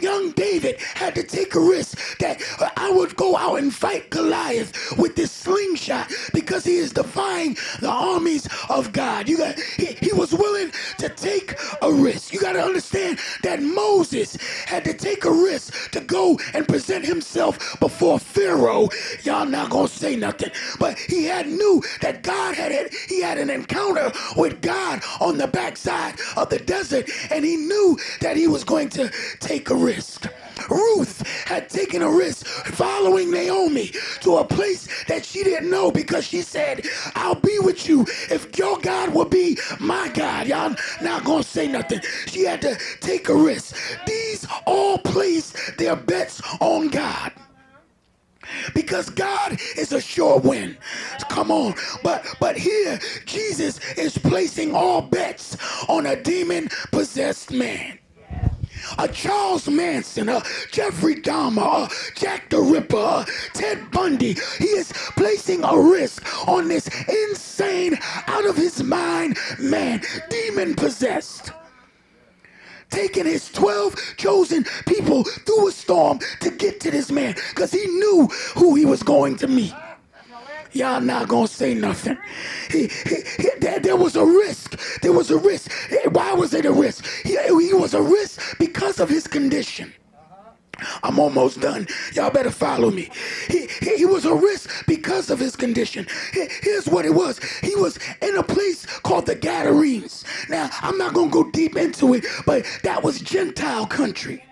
young 0.04 0.32
David 0.32 0.78
had 0.80 1.14
to 1.14 1.22
take 1.22 1.54
a 1.54 1.60
risk 1.60 2.18
that 2.18 2.42
uh, 2.60 2.68
I 2.76 2.90
would 2.90 3.16
go 3.16 3.36
out 3.36 3.58
and 3.58 3.74
fight 3.74 4.10
Goliath 4.10 4.96
with 4.98 5.16
this 5.16 5.32
slingshot 5.32 6.12
because 6.34 6.64
he 6.64 6.76
is 6.76 6.92
defying 6.92 7.56
the 7.80 7.88
armies 7.90 8.46
of 8.68 8.92
God. 8.92 9.28
You 9.28 9.38
got 9.38 9.58
he, 9.58 9.86
he 10.00 10.12
was 10.12 10.32
willing 10.34 10.70
to 10.98 11.08
take 11.08 11.54
a 11.82 11.92
risk. 11.92 12.32
You 12.34 12.40
got 12.40 12.52
to 12.52 12.62
understand 12.62 13.18
that 13.42 13.62
Moses 13.62 14.36
had 14.66 14.84
to 14.84 14.94
take 14.94 15.24
a 15.24 15.30
risk 15.30 15.90
to 15.92 16.00
go 16.00 16.38
and 16.52 16.68
present 16.68 17.06
himself 17.06 17.80
before 17.80 18.18
Pharaoh. 18.18 18.88
Y'all 19.22 19.46
not 19.46 19.70
gonna 19.70 19.88
say 19.88 20.16
nothing, 20.16 20.50
but 20.78 20.98
he 20.98 21.24
had 21.24 21.46
knew 21.48 21.82
that 22.02 22.22
God 22.22 22.54
had, 22.54 22.72
had 22.72 22.92
he 23.08 23.22
had 23.22 23.38
an 23.38 23.50
encounter 23.50 24.12
with 24.36 24.60
God 24.60 25.02
on 25.20 25.38
the 25.38 25.48
backside 25.48 26.16
of 26.36 26.50
the 26.50 26.58
desert, 26.58 27.08
and 27.30 27.44
he 27.44 27.56
knew 27.56 27.98
that 28.20 28.36
he 28.36 28.46
was 28.46 28.64
going 28.64 28.90
to 28.90 29.10
take 29.40 29.70
a 29.70 29.74
risk. 29.76 30.26
Ruth 30.70 31.26
had 31.46 31.68
taken 31.68 32.02
a 32.02 32.10
risk 32.10 32.46
following 32.46 33.30
Naomi 33.30 33.92
to 34.20 34.36
a 34.38 34.44
place 34.44 34.88
that 35.06 35.24
she 35.24 35.42
didn't 35.44 35.70
know 35.70 35.90
because 35.90 36.26
she 36.26 36.42
said, 36.42 36.86
I'll 37.14 37.34
be 37.34 37.58
with 37.60 37.88
you 37.88 38.02
if 38.30 38.56
your 38.58 38.78
God 38.78 39.14
will 39.14 39.24
be 39.26 39.58
my 39.80 40.08
God. 40.14 40.46
Y'all 40.46 40.74
not 41.02 41.24
gonna 41.24 41.42
say 41.42 41.68
nothing. 41.68 42.00
She 42.26 42.44
had 42.44 42.62
to 42.62 42.78
take 43.00 43.28
a 43.28 43.34
risk. 43.34 43.76
These 44.06 44.46
all 44.66 44.98
placed 44.98 45.56
their 45.78 45.96
bets 45.96 46.42
on 46.60 46.88
God 46.88 47.32
because 48.74 49.10
God 49.10 49.58
is 49.76 49.92
a 49.92 50.00
sure 50.00 50.38
win. 50.40 50.76
Come 51.30 51.50
on. 51.50 51.74
But 52.02 52.26
but 52.40 52.56
here 52.56 52.98
Jesus 53.26 53.80
is 53.96 54.18
placing 54.18 54.74
all 54.74 55.02
bets 55.02 55.56
on 55.88 56.06
a 56.06 56.20
demon 56.22 56.68
possessed 56.92 57.52
man 57.52 57.98
a 58.98 59.08
Charles 59.08 59.68
Manson, 59.68 60.28
a 60.28 60.42
Jeffrey 60.70 61.16
Dahmer, 61.16 61.88
a 61.88 62.14
Jack 62.14 62.50
the 62.50 62.60
Ripper, 62.60 63.24
Ted 63.52 63.90
Bundy. 63.90 64.36
He 64.58 64.66
is 64.66 64.92
placing 65.16 65.64
a 65.64 65.78
risk 65.78 66.24
on 66.48 66.68
this 66.68 66.88
insane, 67.08 67.98
out 68.26 68.46
of 68.46 68.56
his 68.56 68.82
mind 68.82 69.38
man, 69.58 70.02
demon 70.30 70.74
possessed. 70.74 71.52
Taking 72.90 73.24
his 73.24 73.50
12 73.50 74.14
chosen 74.16 74.64
people 74.86 75.24
through 75.24 75.68
a 75.68 75.72
storm 75.72 76.20
to 76.40 76.50
get 76.50 76.80
to 76.80 76.90
this 76.90 77.10
man 77.10 77.34
because 77.50 77.72
he 77.72 77.84
knew 77.86 78.28
who 78.54 78.76
he 78.76 78.84
was 78.84 79.02
going 79.02 79.36
to 79.36 79.48
meet. 79.48 79.74
Y'all 80.74 81.00
not 81.00 81.28
gonna 81.28 81.46
say 81.46 81.72
nothing. 81.72 82.18
He, 82.68 82.88
he, 82.88 83.16
he, 83.38 83.48
there, 83.60 83.78
there, 83.78 83.96
was 83.96 84.16
a 84.16 84.24
risk. 84.24 85.00
There 85.02 85.12
was 85.12 85.30
a 85.30 85.38
risk. 85.38 85.70
Why 86.10 86.32
was 86.32 86.52
it 86.52 86.66
a 86.66 86.72
risk? 86.72 87.06
He, 87.22 87.38
he 87.38 87.72
was 87.72 87.94
a 87.94 88.02
risk 88.02 88.58
because 88.58 88.98
of 88.98 89.08
his 89.08 89.28
condition. 89.28 89.92
Uh-huh. 90.12 90.98
I'm 91.04 91.20
almost 91.20 91.60
done. 91.60 91.86
Y'all 92.14 92.30
better 92.30 92.50
follow 92.50 92.90
me. 92.90 93.08
He, 93.46 93.68
he, 93.80 93.98
he, 93.98 94.04
was 94.04 94.24
a 94.24 94.34
risk 94.34 94.84
because 94.88 95.30
of 95.30 95.38
his 95.38 95.54
condition. 95.54 96.08
Here's 96.32 96.88
what 96.88 97.04
it 97.04 97.14
was. 97.14 97.38
He 97.60 97.76
was 97.76 97.96
in 98.20 98.36
a 98.36 98.42
place 98.42 98.84
called 99.00 99.26
the 99.26 99.36
Gadarenes. 99.36 100.24
Now, 100.48 100.70
I'm 100.80 100.98
not 100.98 101.14
going 101.14 101.30
to 101.30 101.44
go 101.44 101.50
deep 101.52 101.76
into 101.76 102.14
it, 102.14 102.24
but 102.46 102.66
that 102.82 103.04
was 103.04 103.20
Gentile 103.20 103.86
country. 103.86 104.42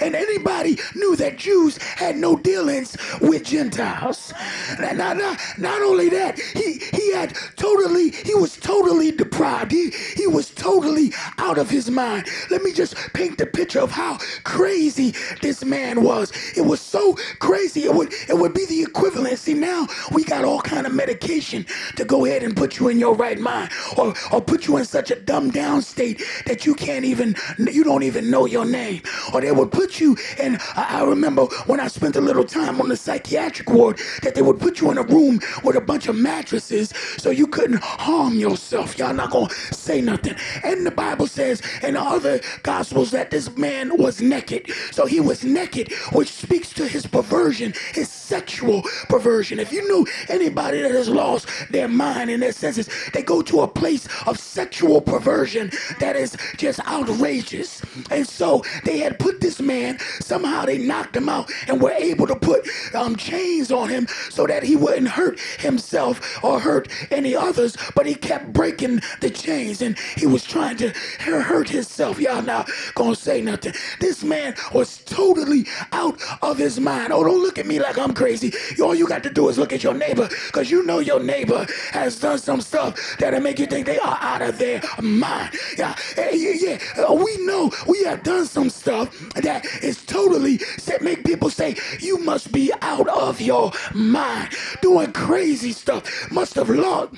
And 0.00 0.14
anybody 0.14 0.78
knew 0.94 1.16
that 1.16 1.38
Jews 1.38 1.76
had 1.78 2.16
no 2.16 2.36
dealings 2.36 2.96
with 3.20 3.44
Gentiles. 3.44 4.32
Not, 4.80 5.16
not, 5.16 5.38
not 5.58 5.82
only 5.82 6.08
that, 6.10 6.38
he, 6.38 6.80
he 6.92 7.12
had 7.12 7.34
totally, 7.56 8.10
he 8.10 8.34
was 8.34 8.56
totally 8.56 9.10
deprived. 9.12 9.72
He, 9.72 9.90
he 10.16 10.26
was 10.26 10.50
totally 10.50 11.12
out 11.38 11.58
of 11.58 11.70
his 11.70 11.90
mind. 11.90 12.26
Let 12.50 12.62
me 12.62 12.72
just 12.72 12.94
paint 13.14 13.38
the 13.38 13.46
picture 13.46 13.80
of 13.80 13.90
how 13.90 14.18
crazy 14.44 15.14
this 15.42 15.64
man 15.64 16.02
was. 16.02 16.32
It 16.56 16.62
was 16.62 16.80
so 16.80 17.14
crazy, 17.38 17.84
it 17.84 17.94
would, 17.94 18.12
it 18.28 18.36
would 18.36 18.54
be 18.54 18.66
the 18.66 18.82
equivalent. 18.82 19.38
See, 19.38 19.54
now 19.54 19.86
we 20.12 20.24
got 20.24 20.44
all 20.44 20.60
kind 20.60 20.86
of 20.86 20.94
medication 20.94 21.66
to 21.96 22.04
go 22.04 22.24
ahead 22.24 22.42
and 22.42 22.56
put 22.56 22.78
you 22.78 22.88
in 22.88 22.98
your 22.98 23.14
right 23.14 23.38
mind 23.38 23.70
or, 23.96 24.14
or 24.32 24.40
put 24.40 24.66
you 24.66 24.76
in 24.76 24.84
such 24.84 25.10
a 25.10 25.16
dumbed 25.16 25.52
down 25.52 25.82
state 25.82 26.22
that 26.46 26.66
you 26.66 26.74
can't 26.74 27.04
even, 27.04 27.34
you 27.58 27.84
don't 27.84 28.02
even 28.02 28.30
know 28.30 28.46
your 28.46 28.64
name. 28.64 29.02
Or 29.32 29.40
they 29.40 29.52
would 29.60 29.70
put 29.70 30.00
you 30.00 30.16
in. 30.38 30.58
I, 30.74 31.00
I 31.00 31.04
remember 31.04 31.44
when 31.66 31.80
I 31.80 31.88
spent 31.88 32.16
a 32.16 32.20
little 32.20 32.44
time 32.44 32.80
on 32.80 32.88
the 32.88 32.96
psychiatric 32.96 33.68
ward 33.70 34.00
that 34.22 34.34
they 34.34 34.42
would 34.42 34.58
put 34.58 34.80
you 34.80 34.90
in 34.90 34.98
a 34.98 35.02
room 35.02 35.40
with 35.62 35.76
a 35.76 35.80
bunch 35.80 36.08
of 36.08 36.16
mattresses 36.16 36.90
so 37.18 37.30
you 37.30 37.46
couldn't 37.46 37.82
harm 37.82 38.34
yourself. 38.34 38.98
Y'all 38.98 39.14
not 39.14 39.30
gonna 39.30 39.50
say 39.72 40.00
nothing. 40.00 40.34
And 40.64 40.86
the 40.86 40.90
Bible 40.90 41.26
says 41.26 41.62
in 41.82 41.96
other 41.96 42.40
gospels 42.62 43.10
that 43.10 43.30
this 43.30 43.54
man 43.56 43.96
was 43.98 44.20
naked. 44.22 44.70
So 44.92 45.04
he 45.06 45.20
was 45.20 45.44
naked, 45.44 45.92
which 46.12 46.28
speaks 46.30 46.72
to 46.74 46.88
his 46.88 47.06
perversion, 47.06 47.74
his 47.92 48.08
sexual 48.08 48.82
perversion. 49.08 49.58
If 49.60 49.72
you 49.72 49.86
knew 49.86 50.06
anybody 50.28 50.80
that 50.82 50.92
has 50.92 51.08
lost 51.08 51.48
their 51.70 51.88
mind 51.88 52.30
and 52.30 52.42
their 52.42 52.52
senses, 52.52 52.88
they 53.12 53.22
go 53.22 53.42
to 53.42 53.60
a 53.60 53.68
place 53.68 54.08
of 54.26 54.38
sexual 54.38 55.00
perversion 55.00 55.70
that 55.98 56.16
is 56.16 56.36
just 56.56 56.80
outrageous. 56.86 57.82
And 58.10 58.26
so 58.26 58.62
they 58.84 58.98
had 58.98 59.18
put 59.18 59.40
this 59.40 59.49
man, 59.58 59.98
somehow 60.20 60.64
they 60.66 60.76
knocked 60.78 61.16
him 61.16 61.28
out 61.28 61.50
and 61.66 61.80
were 61.80 61.90
able 61.92 62.26
to 62.26 62.36
put 62.36 62.68
um, 62.94 63.16
chains 63.16 63.72
on 63.72 63.88
him 63.88 64.06
so 64.28 64.46
that 64.46 64.62
he 64.62 64.76
wouldn't 64.76 65.08
hurt 65.08 65.40
himself 65.58 66.44
or 66.44 66.60
hurt 66.60 66.88
any 67.10 67.34
others. 67.34 67.76
But 67.94 68.06
he 68.06 68.14
kept 68.14 68.52
breaking 68.52 69.00
the 69.20 69.30
chains 69.30 69.80
and 69.80 69.98
he 70.16 70.26
was 70.26 70.44
trying 70.44 70.76
to 70.78 70.90
hurt 71.20 71.68
himself. 71.68 72.20
Y'all 72.20 72.42
not 72.42 72.68
gonna 72.94 73.14
say 73.14 73.40
nothing. 73.40 73.72
This 73.98 74.22
man 74.22 74.54
was 74.72 74.98
totally 75.04 75.66
out 75.92 76.20
of 76.42 76.58
his 76.58 76.78
mind. 76.78 77.12
Oh, 77.12 77.24
don't 77.24 77.42
look 77.42 77.58
at 77.58 77.66
me 77.66 77.78
like 77.80 77.98
I'm 77.98 78.12
crazy. 78.14 78.52
All 78.82 78.94
you 78.94 79.06
got 79.08 79.22
to 79.24 79.30
do 79.30 79.48
is 79.48 79.58
look 79.58 79.72
at 79.72 79.82
your 79.82 79.94
neighbor 79.94 80.28
because 80.46 80.70
you 80.70 80.84
know 80.84 80.98
your 80.98 81.20
neighbor 81.22 81.66
has 81.92 82.18
done 82.20 82.38
some 82.38 82.60
stuff 82.60 83.16
that'll 83.18 83.40
make 83.40 83.58
you 83.58 83.66
think 83.66 83.86
they 83.86 83.98
are 83.98 84.18
out 84.20 84.42
of 84.42 84.58
their 84.58 84.82
mind. 85.00 85.54
Yeah, 85.78 85.94
yeah, 86.16 86.54
yeah. 86.54 87.12
We 87.12 87.36
know 87.46 87.70
we 87.88 88.02
have 88.04 88.22
done 88.22 88.46
some 88.46 88.70
stuff 88.70 89.08
that 89.42 89.64
is 89.82 90.04
totally 90.04 90.60
make 91.00 91.24
people 91.24 91.50
say 91.50 91.76
you 91.98 92.18
must 92.18 92.52
be 92.52 92.72
out 92.82 93.08
of 93.08 93.40
your 93.40 93.72
mind, 93.94 94.50
doing 94.82 95.12
crazy 95.12 95.72
stuff. 95.72 96.30
Must 96.30 96.54
have 96.54 96.68
lost. 96.68 97.14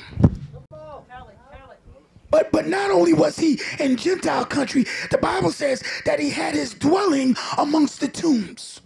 But 2.31 2.51
but 2.51 2.67
not 2.67 2.91
only 2.91 3.13
was 3.13 3.37
he 3.37 3.61
in 3.79 3.97
Gentile 3.97 4.47
country, 4.47 4.87
the 5.11 5.19
Bible 5.19 5.53
says 5.53 5.83
that 6.07 6.19
he 6.19 6.31
had 6.31 6.55
his 6.55 6.73
dwelling 6.75 7.37
amongst 7.59 8.01
the 8.01 8.09
tombs. 8.09 8.81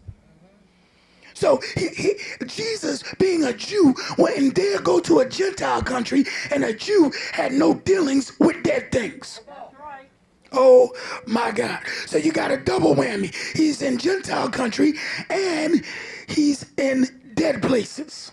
So 1.35 1.61
he, 1.77 1.89
he, 1.89 2.15
Jesus, 2.47 3.05
being 3.19 3.45
a 3.45 3.53
Jew, 3.53 3.95
went 4.17 4.39
and 4.39 4.55
dare 4.55 4.81
go 4.81 4.99
to 5.01 5.19
a 5.19 5.29
Gentile 5.29 5.83
country, 5.83 6.25
and 6.51 6.65
a 6.65 6.73
Jew 6.73 7.13
had 7.33 7.53
no 7.53 7.75
dealings 7.75 8.33
with 8.41 8.63
dead 8.63 8.91
things. 8.91 9.43
Oh 10.57 10.93
my 11.27 11.53
God. 11.53 11.81
So 12.07 12.19
you 12.19 12.33
got 12.33 12.51
a 12.53 12.59
double 12.59 12.95
whammy. 12.97 13.35
He's 13.57 13.83
in 13.83 13.99
Gentile 13.99 14.51
country 14.51 14.95
and 15.31 15.85
he's 16.29 16.67
in 16.79 17.09
dead 17.35 17.63
places. 17.63 18.33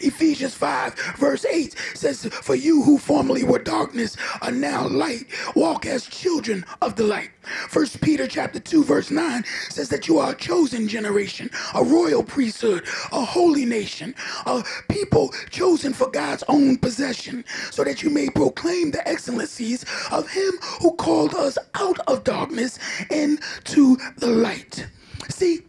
Ephesians 0.00 0.54
5, 0.54 1.16
verse 1.16 1.44
8 1.44 1.74
says, 1.94 2.24
For 2.26 2.54
you 2.54 2.82
who 2.82 2.98
formerly 2.98 3.44
were 3.44 3.58
darkness 3.58 4.16
are 4.42 4.50
now 4.52 4.86
light. 4.88 5.26
Walk 5.54 5.86
as 5.86 6.06
children 6.06 6.64
of 6.82 6.96
the 6.96 7.04
light. 7.04 7.30
First 7.68 8.00
Peter 8.00 8.26
chapter 8.26 8.60
2, 8.60 8.84
verse 8.84 9.10
9 9.10 9.44
says 9.70 9.88
that 9.88 10.08
you 10.08 10.18
are 10.18 10.32
a 10.32 10.36
chosen 10.36 10.88
generation, 10.88 11.50
a 11.74 11.82
royal 11.82 12.22
priesthood, 12.22 12.84
a 13.12 13.24
holy 13.24 13.64
nation, 13.64 14.14
a 14.46 14.64
people 14.88 15.32
chosen 15.50 15.92
for 15.92 16.10
God's 16.10 16.44
own 16.48 16.76
possession, 16.78 17.44
so 17.70 17.84
that 17.84 18.02
you 18.02 18.10
may 18.10 18.28
proclaim 18.28 18.90
the 18.90 19.06
excellencies 19.08 19.84
of 20.10 20.28
him 20.28 20.52
who 20.80 20.94
called 20.96 21.34
us 21.34 21.58
out 21.74 21.98
of 22.06 22.24
darkness 22.24 22.78
into 23.10 23.96
the 24.16 24.28
light. 24.28 24.86
See, 25.28 25.67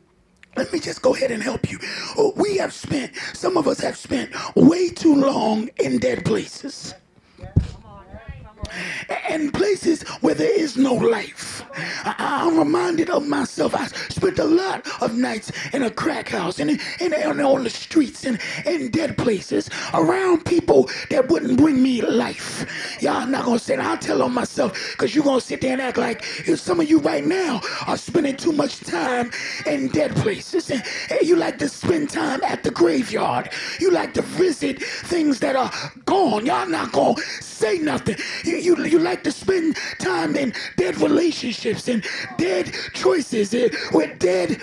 let 0.60 0.74
me 0.74 0.80
just 0.80 1.02
go 1.02 1.16
ahead 1.16 1.32
and 1.32 1.42
help 1.42 1.72
you. 1.72 1.80
Oh, 2.18 2.34
we 2.36 2.58
have 2.58 2.74
spent, 2.74 3.16
some 3.34 3.58
of 3.58 3.68
us 3.68 3.80
have 3.80 3.98
spent 3.98 4.32
way 4.56 4.90
too 4.90 5.16
long 5.16 5.70
in 5.80 6.00
dead 6.00 6.26
places 6.26 6.94
and 9.30 9.54
places 9.54 10.02
where 10.22 10.36
there 10.36 10.60
is 10.60 10.78
no 10.78 10.94
life. 10.94 11.64
I, 12.04 12.48
am 12.48 12.58
reminded 12.58 13.10
of 13.10 13.28
myself. 13.28 13.76
I 13.76 13.88
spent 13.88 14.40
a 14.40 14.44
lot 14.44 14.88
of 15.02 15.16
nights 15.16 15.52
in 15.74 15.84
a 15.84 15.92
crack 15.92 16.30
house 16.30 16.60
and, 16.60 16.80
and, 17.00 17.14
and 17.14 17.42
on 17.42 17.64
the 17.64 17.70
streets 17.70 18.26
and 18.26 18.40
in 18.66 18.90
dead 18.90 19.18
places 19.18 19.70
around 19.94 20.46
people 20.46 20.90
that 21.10 21.30
wouldn't 21.30 21.58
bring 21.58 21.82
me 21.82 22.02
life. 22.02 22.98
Y'all 23.02 23.28
not 23.28 23.46
gonna 23.46 23.60
say 23.60 23.76
I'll 23.78 23.98
tell 23.98 24.22
on 24.22 24.34
myself 24.34 24.74
because 24.92 25.14
you're 25.16 25.24
gonna 25.24 25.42
sit 25.42 25.62
there 25.62 25.74
and 25.74 25.82
act 25.82 25.98
like 25.98 26.24
if 26.48 26.60
some 26.60 26.80
of 26.80 26.90
you 26.90 27.00
right 27.00 27.26
now 27.26 27.62
are 27.88 27.98
spending 27.98 28.36
too 28.36 28.52
much 28.52 28.80
time 28.82 29.32
in 29.66 29.88
dead 29.90 30.16
places. 30.18 30.70
And, 30.70 30.84
and 31.10 31.22
you 31.22 31.36
like 31.36 31.60
to 31.60 31.70
spend 31.70 32.10
time 32.10 32.44
at 32.44 32.64
the 32.64 32.72
graveyard. 32.72 33.50
You 33.80 33.92
like 33.92 34.14
to 34.16 34.22
visit 34.22 34.82
things 34.82 35.40
that 35.40 35.56
are 35.56 35.72
gone. 36.06 36.46
Y'all 36.46 36.68
not 36.68 36.92
gonna 36.92 37.22
say 37.42 37.78
nothing. 37.80 38.16
You, 38.50 38.84
you, 38.84 39.00
like 39.00 39.24
to 39.24 39.32
spend 39.32 39.78
time 40.00 40.36
in 40.36 40.54
dead 40.76 40.98
relationships 40.98 41.88
and 41.88 42.04
dead 42.38 42.74
choices 42.94 43.54
eh, 43.54 43.70
with 43.94 44.18
dead 44.18 44.62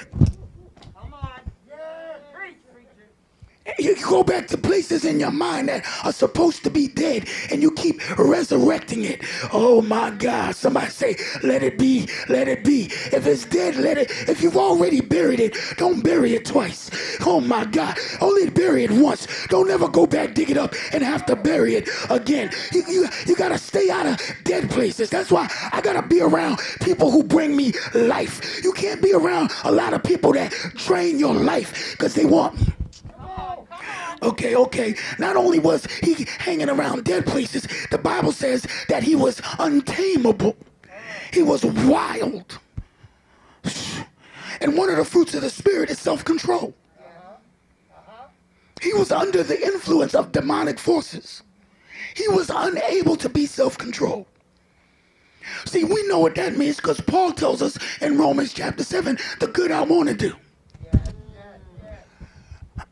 You 3.79 3.97
go 4.03 4.23
back 4.23 4.47
to 4.49 4.59
places 4.59 5.05
in 5.05 5.21
your 5.21 5.31
mind 5.31 5.69
that 5.69 5.87
are 6.05 6.13
supposed 6.13 6.65
to 6.65 6.71
be 6.71 6.89
dead 6.89 7.29
and 7.51 7.63
you 7.63 7.71
keep 7.73 8.01
resurrecting 8.19 9.05
it. 9.05 9.23
Oh 9.53 9.83
my 9.83 10.11
God. 10.11 10.55
Somebody 10.55 10.91
say, 10.91 11.17
let 11.43 11.63
it 11.63 11.79
be, 11.79 12.09
let 12.29 12.49
it 12.49 12.65
be. 12.65 12.87
If 13.13 13.27
it's 13.27 13.45
dead, 13.45 13.77
let 13.77 13.99
it. 13.99 14.11
If 14.29 14.43
you've 14.43 14.57
already 14.57 15.01
buried 15.01 15.41
it, 15.41 15.57
don't 15.77 16.03
bury 16.03 16.35
it 16.35 16.45
twice. 16.45 16.91
Oh 17.27 17.41
my 17.41 17.65
God. 17.65 17.99
Only 18.21 18.51
bury 18.51 18.85
it 18.85 18.91
once. 18.91 19.27
Don't 19.49 19.71
ever 19.71 19.89
go 19.89 20.07
back, 20.07 20.35
dig 20.35 20.51
it 20.51 20.57
up, 20.57 20.75
and 20.93 21.03
have 21.03 21.27
to 21.27 21.37
bury 21.37 21.75
it 21.75 21.89
again. 22.11 22.51
You, 22.73 22.85
you, 22.89 23.09
you 23.27 23.37
got 23.37 23.49
to 23.49 23.59
stay 23.59 23.91
out 23.91 24.07
of 24.07 24.21
dead 24.45 24.71
places. 24.71 25.11
That's 25.11 25.31
why 25.31 25.49
I 25.73 25.81
got 25.81 26.00
to 26.00 26.07
be 26.07 26.21
around 26.21 26.59
people 26.83 27.11
who 27.11 27.23
bring 27.23 27.57
me 27.57 27.73
life. 27.95 28.63
You 28.63 28.73
can't 28.73 29.02
be 29.02 29.13
around 29.13 29.50
a 29.65 29.73
lot 29.73 29.93
of 29.93 30.02
people 30.02 30.33
that 30.33 30.52
drain 30.75 31.19
your 31.19 31.35
life 31.35 31.93
because 31.93 32.15
they 32.15 32.25
want 32.25 32.59
Okay, 34.23 34.55
okay. 34.55 34.95
Not 35.19 35.37
only 35.37 35.59
was 35.59 35.87
he 36.02 36.26
hanging 36.39 36.71
around 36.71 37.05
dead 37.05 37.26
places, 37.26 37.67
the 37.91 37.99
Bible 37.99 38.33
says 38.33 38.67
that 38.89 39.02
he 39.02 39.15
was 39.15 39.41
untamable. 39.59 40.57
He 41.33 41.43
was 41.43 41.65
wild. 41.65 42.59
And 44.61 44.76
one 44.76 44.89
of 44.89 44.97
the 44.97 45.05
fruits 45.05 45.35
of 45.35 45.43
the 45.43 45.50
Spirit 45.50 45.91
is 45.91 45.99
self 45.99 46.25
control. 46.25 46.75
He 48.81 48.93
was 48.93 49.11
under 49.11 49.43
the 49.43 49.61
influence 49.61 50.15
of 50.15 50.33
demonic 50.33 50.79
forces. 50.79 51.43
He 52.15 52.29
was 52.29 52.50
unable 52.55 53.17
to 53.17 53.29
be 53.29 53.47
self 53.47 53.76
controlled. 53.76 54.26
See, 55.67 55.85
we 55.85 56.07
know 56.09 56.19
what 56.19 56.35
that 56.37 56.57
means 56.57 56.76
because 56.76 57.00
Paul 57.00 57.33
tells 57.33 57.63
us 57.63 57.79
in 58.00 58.19
Romans 58.19 58.52
chapter 58.52 58.83
7 58.83 59.19
the 59.41 59.47
good 59.47 59.71
I 59.71 59.83
want 59.83 60.09
to 60.09 60.15
do. 60.15 60.35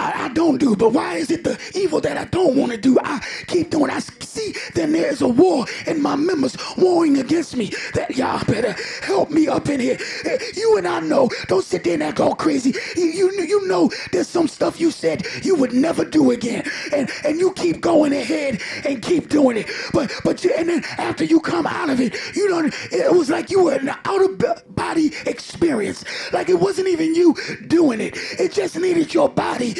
I, 0.01 0.25
I, 0.25 0.29
don't 0.31 0.59
do. 0.59 0.77
But 0.77 0.93
why 0.93 1.17
is 1.17 1.31
it 1.31 1.45
the 1.45 1.59
evil 1.75 2.01
that 2.01 2.17
I 2.17 2.25
don't 2.25 2.57
want 2.57 2.73
to 2.73 2.79
do? 2.79 2.99
I 3.03 3.21
keep 3.47 3.71
doing. 3.71 3.91
I 3.91 4.01
see 4.01 4.55
then 4.75 4.93
there's 4.93 5.23
a 5.23 5.29
war 5.29 5.67
and 5.87 6.03
my 6.03 6.17
members 6.17 6.57
warring 6.77 7.19
against 7.19 7.57
me. 7.57 7.73
That 7.95 8.17
y'all 8.17 8.45
better 8.45 8.75
help 9.03 9.31
me 9.31 9.49
up 9.49 9.69
in 9.69 9.81
here. 9.81 9.99
Eh, 10.25 10.39
you 10.55 10.77
and 10.77 10.87
I 10.87 11.01
know. 11.01 11.31
Don't 11.49 11.65
sit 11.65 11.85
there 11.85 12.01
and 12.01 12.21
all 12.21 12.35
crazy. 12.35 12.75
You, 12.97 13.05
you, 13.05 13.43
you 13.43 13.67
know 13.67 13.91
there's 14.13 14.29
some 14.29 14.49
stuff 14.49 14.81
you 14.81 14.91
said 14.91 15.27
you 15.43 15.55
would 15.55 15.73
never 15.73 16.05
do 16.05 16.31
again. 16.31 16.65
And 16.93 17.11
and 17.25 17.39
you 17.39 17.53
keep 17.53 17.81
going 17.81 18.13
ahead 18.13 18.61
and 18.85 19.03
keep 19.03 19.29
doing 19.29 19.59
it. 19.59 19.71
But 19.93 20.13
but 20.25 20.45
you, 20.45 20.53
and 20.55 20.69
then 20.69 20.85
after 20.99 21.25
you 21.25 21.41
come 21.41 21.67
out 21.67 21.91
of 21.91 22.01
it, 22.01 22.15
you 22.35 22.49
don't 22.49 22.75
it 22.91 23.13
was 23.13 23.31
like 23.31 23.51
you 23.51 23.65
were 23.65 23.75
an 23.75 23.89
out 23.89 24.25
of 24.25 24.75
body 24.75 25.13
experience. 25.27 26.05
Like 26.33 26.49
it 26.49 26.59
wasn't 26.59 26.89
even 26.89 27.15
you 27.15 27.35
doing 27.67 28.01
it. 28.01 28.15
It 28.39 28.53
just 28.53 28.79
needed 28.79 29.13
your 29.15 29.29
body 29.29 29.74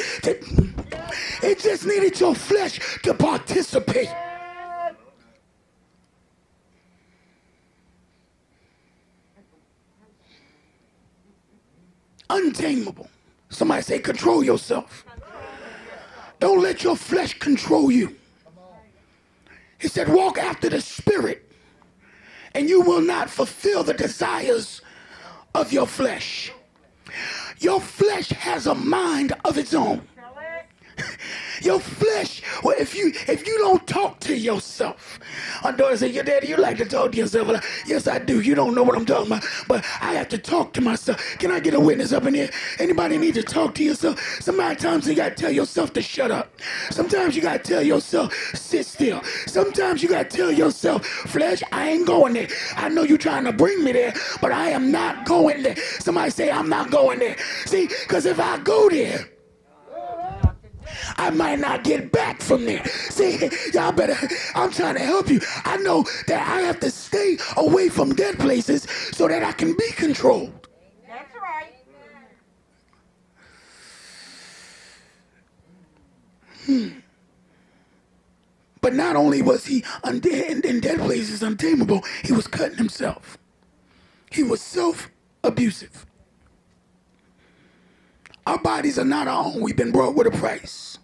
it 1.43 1.59
just 1.59 1.85
needed 1.85 2.19
your 2.19 2.35
flesh 2.35 2.99
to 3.03 3.13
participate. 3.13 4.09
Untamable. 12.29 13.07
Somebody 13.49 13.81
say, 13.83 13.99
control 13.99 14.43
yourself. 14.43 15.05
Don't 16.39 16.61
let 16.61 16.83
your 16.83 16.97
flesh 16.97 17.37
control 17.39 17.91
you. 17.91 18.15
He 19.79 19.87
said, 19.87 20.09
walk 20.09 20.37
after 20.37 20.69
the 20.69 20.81
spirit, 20.81 21.49
and 22.53 22.67
you 22.67 22.81
will 22.81 23.01
not 23.01 23.29
fulfill 23.29 23.83
the 23.83 23.93
desires 23.93 24.81
of 25.53 25.71
your 25.71 25.85
flesh. 25.85 26.51
Your 27.59 27.79
flesh 27.79 28.29
has 28.29 28.67
a 28.67 28.75
mind 28.75 29.33
of 29.45 29.57
its 29.57 29.73
own. 29.73 30.01
Your 31.65 31.79
flesh, 31.81 32.43
well, 32.63 32.77
if 32.79 32.95
you 32.95 33.11
if 33.27 33.47
you 33.47 33.57
don't 33.57 33.87
talk 33.87 34.21
to 34.21 34.37
yourself, 34.37 35.19
my 35.63 35.71
daughter 35.71 35.97
said, 35.97 36.13
Your 36.13 36.23
daddy, 36.23 36.47
you 36.47 36.57
like 36.57 36.77
to 36.77 36.85
talk 36.85 37.13
to 37.13 37.17
yourself. 37.17 37.49
Yes, 37.87 38.07
I 38.07 38.19
do. 38.19 38.41
You 38.41 38.55
don't 38.55 38.75
know 38.75 38.83
what 38.83 38.95
I'm 38.95 39.05
talking 39.05 39.27
about, 39.27 39.43
but 39.67 39.83
I 40.01 40.13
have 40.13 40.29
to 40.29 40.37
talk 40.37 40.73
to 40.73 40.81
myself. 40.81 41.19
Can 41.39 41.51
I 41.51 41.59
get 41.59 41.73
a 41.73 41.79
witness 41.79 42.13
up 42.13 42.25
in 42.27 42.35
here? 42.35 42.51
Anybody 42.79 43.17
need 43.17 43.33
to 43.35 43.43
talk 43.43 43.75
to 43.75 43.83
yourself? 43.83 44.19
Sometimes 44.41 45.07
you 45.07 45.15
gotta 45.15 45.35
tell 45.35 45.51
yourself 45.51 45.91
to 45.93 46.03
shut 46.03 46.31
up. 46.31 46.53
Sometimes 46.91 47.35
you 47.35 47.41
gotta 47.41 47.59
tell 47.59 47.81
yourself, 47.83 48.33
sit 48.53 48.85
still. 48.85 49.23
Sometimes 49.47 50.03
you 50.03 50.09
gotta 50.09 50.29
tell 50.29 50.51
yourself, 50.51 51.05
flesh, 51.07 51.63
I 51.71 51.89
ain't 51.89 52.07
going 52.07 52.33
there. 52.33 52.47
I 52.77 52.89
know 52.89 53.03
you're 53.03 53.17
trying 53.17 53.45
to 53.45 53.53
bring 53.53 53.83
me 53.83 53.91
there, 53.91 54.13
but 54.41 54.51
I 54.51 54.69
am 54.69 54.91
not 54.91 55.25
going 55.25 55.63
there. 55.63 55.75
Somebody 55.99 56.29
say, 56.29 56.51
I'm 56.51 56.69
not 56.69 56.91
going 56.91 57.19
there. 57.19 57.37
See, 57.65 57.87
because 57.87 58.27
if 58.27 58.39
I 58.39 58.59
go 58.59 58.89
there, 58.89 59.27
I 61.17 61.29
might 61.29 61.59
not 61.59 61.83
get 61.83 62.11
back 62.11 62.41
from 62.41 62.65
there. 62.65 62.85
See, 62.85 63.49
y'all 63.73 63.91
better, 63.91 64.17
I'm 64.53 64.71
trying 64.71 64.95
to 64.95 65.01
help 65.01 65.29
you. 65.29 65.39
I 65.63 65.77
know 65.77 66.03
that 66.27 66.47
I 66.47 66.61
have 66.61 66.79
to 66.81 66.91
stay 66.91 67.37
away 67.57 67.89
from 67.89 68.15
dead 68.15 68.37
places 68.39 68.83
so 69.13 69.27
that 69.27 69.43
I 69.43 69.51
can 69.53 69.73
be 69.75 69.91
controlled. 69.91 70.67
That's 71.07 71.33
right. 71.35 71.73
Hmm. 76.65 76.99
But 78.81 78.93
not 78.93 79.15
only 79.15 79.41
was 79.41 79.65
he 79.65 79.81
undead, 80.03 80.63
in 80.65 80.79
dead 80.79 80.99
places 80.99 81.41
untamable, 81.41 82.03
he 82.23 82.33
was 82.33 82.45
cutting 82.47 82.77
himself. 82.77 83.37
He 84.31 84.43
was 84.43 84.61
self 84.61 85.09
abusive. 85.43 86.05
Our 88.45 88.59
bodies 88.59 88.99
are 88.99 89.05
not 89.05 89.27
our 89.27 89.45
own. 89.45 89.61
We've 89.61 89.75
been 89.75 89.91
brought 89.91 90.15
with 90.15 90.27
a 90.27 90.31
price. 90.31 90.99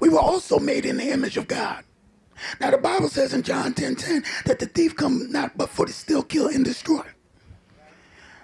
We 0.00 0.08
were 0.08 0.20
also 0.20 0.58
made 0.58 0.84
in 0.84 0.96
the 0.96 1.10
image 1.10 1.36
of 1.36 1.48
God. 1.48 1.84
Now 2.60 2.70
the 2.70 2.78
Bible 2.78 3.08
says 3.08 3.34
in 3.34 3.42
John 3.42 3.74
10 3.74 3.96
10 3.96 4.24
that 4.46 4.58
the 4.58 4.66
thief 4.66 4.96
come 4.96 5.30
not 5.30 5.56
but 5.56 5.68
for 5.68 5.86
to 5.86 5.92
steal, 5.92 6.22
kill, 6.22 6.48
and 6.48 6.64
destroy. 6.64 7.02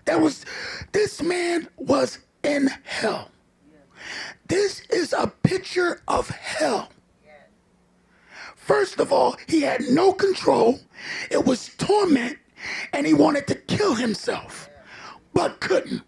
That 0.05 0.20
was, 0.20 0.44
this 0.92 1.22
man 1.22 1.68
was 1.77 2.18
in 2.42 2.68
hell. 2.85 3.31
This 4.46 4.81
is 4.88 5.12
a 5.12 5.27
picture 5.42 6.01
of 6.07 6.29
hell. 6.29 6.90
First 8.55 9.01
of 9.01 9.12
all, 9.12 9.37
he 9.46 9.62
had 9.62 9.83
no 9.90 10.12
control. 10.12 10.81
It 11.31 11.44
was 11.44 11.70
torment, 11.77 12.38
and 12.92 13.07
he 13.07 13.14
wanted 13.14 13.46
to 13.49 13.55
kill 13.55 13.94
himself, 13.94 14.68
but 15.35 15.61
couldn't. 15.61 16.03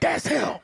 That's 0.00 0.26
hell. 0.26 0.62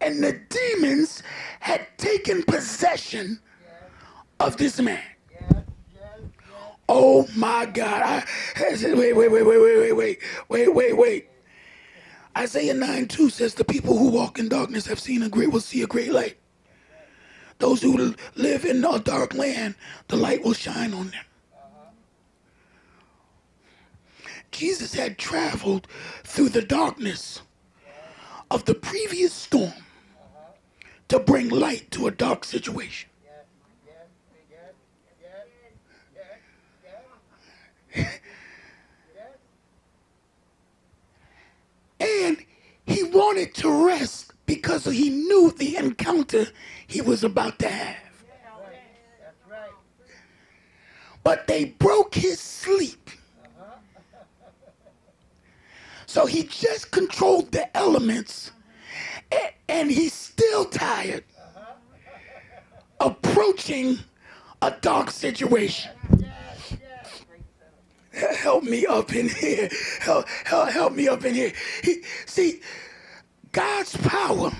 And 0.00 0.22
the 0.22 0.40
demons 0.48 1.22
had 1.60 1.86
taken 1.98 2.42
possession 2.42 3.40
of 4.38 4.56
this 4.56 4.80
man. 4.80 5.02
Oh 6.88 7.28
my 7.36 7.66
God. 7.66 8.02
I, 8.02 8.24
wait, 8.58 8.94
wait, 8.96 9.14
wait, 9.14 9.30
wait, 9.30 9.42
wait, 9.44 9.58
wait, 9.58 9.92
wait, 9.92 10.18
wait, 10.48 10.74
wait, 10.74 10.96
wait. 10.96 11.28
Isaiah 12.36 12.74
9 12.74 13.06
2 13.06 13.30
says, 13.30 13.54
The 13.54 13.64
people 13.64 13.98
who 13.98 14.08
walk 14.08 14.38
in 14.38 14.48
darkness 14.48 14.86
have 14.86 14.98
seen 14.98 15.22
a 15.22 15.28
great, 15.28 15.52
will 15.52 15.60
see 15.60 15.82
a 15.82 15.86
great 15.86 16.12
light. 16.12 16.36
Those 17.58 17.82
who 17.82 18.14
live 18.34 18.64
in 18.64 18.84
a 18.84 18.98
dark 18.98 19.34
land, 19.34 19.74
the 20.08 20.16
light 20.16 20.42
will 20.42 20.54
shine 20.54 20.94
on 20.94 21.10
them. 21.10 21.24
Jesus 24.50 24.94
had 24.94 25.18
traveled 25.18 25.86
through 26.24 26.48
the 26.48 26.62
darkness 26.62 27.42
of 28.50 28.64
the 28.64 28.74
previous 28.74 29.32
storm 29.32 29.72
to 31.10 31.18
bring 31.18 31.48
light 31.48 31.90
to 31.90 32.06
a 32.06 32.10
dark 32.10 32.44
situation. 32.44 33.10
and 41.98 42.38
he 42.86 43.02
wanted 43.02 43.52
to 43.54 43.86
rest 43.86 44.32
because 44.46 44.84
he 44.84 45.10
knew 45.10 45.50
the 45.58 45.76
encounter 45.76 46.46
he 46.86 47.00
was 47.00 47.24
about 47.24 47.58
to 47.58 47.68
have. 47.68 47.96
But 51.24 51.48
they 51.48 51.64
broke 51.64 52.14
his 52.14 52.38
sleep. 52.38 53.10
So 56.06 56.26
he 56.26 56.44
just 56.44 56.92
controlled 56.92 57.50
the 57.50 57.76
elements 57.76 58.52
and 59.68 59.90
he's 59.90 60.12
still 60.12 60.64
tired 60.66 61.24
approaching 63.00 63.98
a 64.62 64.70
dark 64.82 65.10
situation. 65.10 65.90
Help 68.12 68.64
me 68.64 68.84
up 68.86 69.14
in 69.14 69.28
here. 69.28 69.70
Help, 70.00 70.28
help, 70.44 70.68
help 70.68 70.92
me 70.92 71.08
up 71.08 71.24
in 71.24 71.34
here. 71.34 71.52
He, 71.82 72.02
see, 72.26 72.60
God's 73.52 73.96
power, 73.96 74.50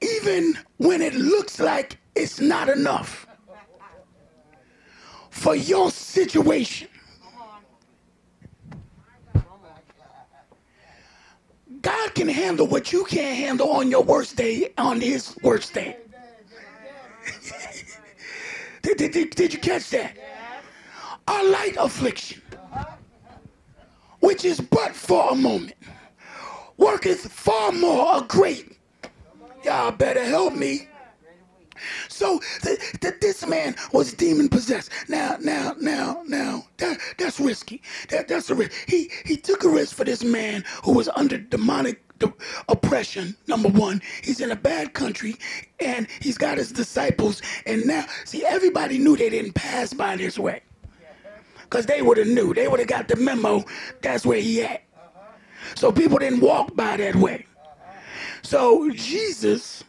even 0.00 0.54
when 0.78 1.00
it 1.00 1.14
looks 1.14 1.60
like 1.60 1.98
it's 2.14 2.40
not 2.40 2.68
enough 2.68 3.26
for 5.30 5.54
your 5.54 5.90
situation, 5.90 6.88
God 11.82 12.14
can 12.14 12.28
handle 12.28 12.66
what 12.66 12.92
you 12.92 13.04
can't 13.04 13.36
handle 13.36 13.70
on 13.70 13.90
your 13.90 14.02
worst 14.02 14.36
day, 14.36 14.72
on 14.76 15.00
his 15.00 15.36
worst 15.42 15.72
day. 15.72 15.96
did, 18.82 18.98
did, 18.98 19.12
did, 19.12 19.30
did, 19.30 19.52
you 19.52 19.58
catch 19.58 19.90
that? 19.90 20.16
A 21.28 21.44
light 21.44 21.76
affliction, 21.78 22.42
which 24.20 24.44
is 24.44 24.60
but 24.60 24.94
for 24.94 25.30
a 25.30 25.34
moment, 25.34 25.74
worketh 26.76 27.30
far 27.32 27.72
more 27.72 28.18
a 28.18 28.22
great. 28.22 28.76
Y'all 29.64 29.92
better 29.92 30.24
help 30.24 30.54
me. 30.54 30.89
So 32.20 32.38
that 32.64 33.22
this 33.22 33.46
man 33.46 33.74
was 33.94 34.12
demon 34.12 34.50
possessed. 34.50 34.90
Now, 35.08 35.38
now, 35.40 35.74
now, 35.80 36.22
now, 36.26 36.66
that, 36.76 36.98
that's 37.16 37.40
risky. 37.40 37.80
That, 38.10 38.28
that's 38.28 38.50
a 38.50 38.54
risk. 38.54 38.72
He, 38.86 39.10
he 39.24 39.38
took 39.38 39.64
a 39.64 39.70
risk 39.70 39.96
for 39.96 40.04
this 40.04 40.22
man 40.22 40.62
who 40.84 40.92
was 40.92 41.08
under 41.16 41.38
demonic 41.38 42.02
oppression 42.68 43.34
number 43.46 43.70
one 43.70 44.02
he's 44.22 44.42
in 44.42 44.50
a 44.50 44.56
bad 44.56 44.92
country 44.92 45.36
and 45.80 46.06
he's 46.20 46.36
got 46.36 46.58
his 46.58 46.70
disciples 46.70 47.40
and 47.64 47.86
now 47.86 48.04
see 48.26 48.44
everybody 48.44 48.98
knew 48.98 49.16
they 49.16 49.30
didn't 49.30 49.54
pass 49.54 49.94
by 49.94 50.14
this 50.16 50.38
way 50.38 50.60
because 51.62 51.86
they 51.86 52.02
would 52.02 52.18
have 52.18 52.26
knew 52.26 52.52
they 52.52 52.68
would 52.68 52.78
have 52.78 52.88
got 52.90 53.08
the 53.08 53.16
memo 53.16 53.64
that's 54.02 54.26
where 54.26 54.38
he 54.38 54.62
at 54.62 54.82
so 55.74 55.90
people 55.90 56.18
didn't 56.18 56.40
walk 56.40 56.76
by 56.76 56.98
that 56.98 57.16
way 57.16 57.46
so 58.42 58.90
jesus 58.90 59.82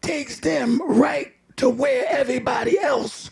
takes 0.00 0.40
them 0.40 0.80
right 0.86 1.33
to 1.56 1.70
where 1.70 2.04
everybody 2.08 2.78
else 2.78 3.30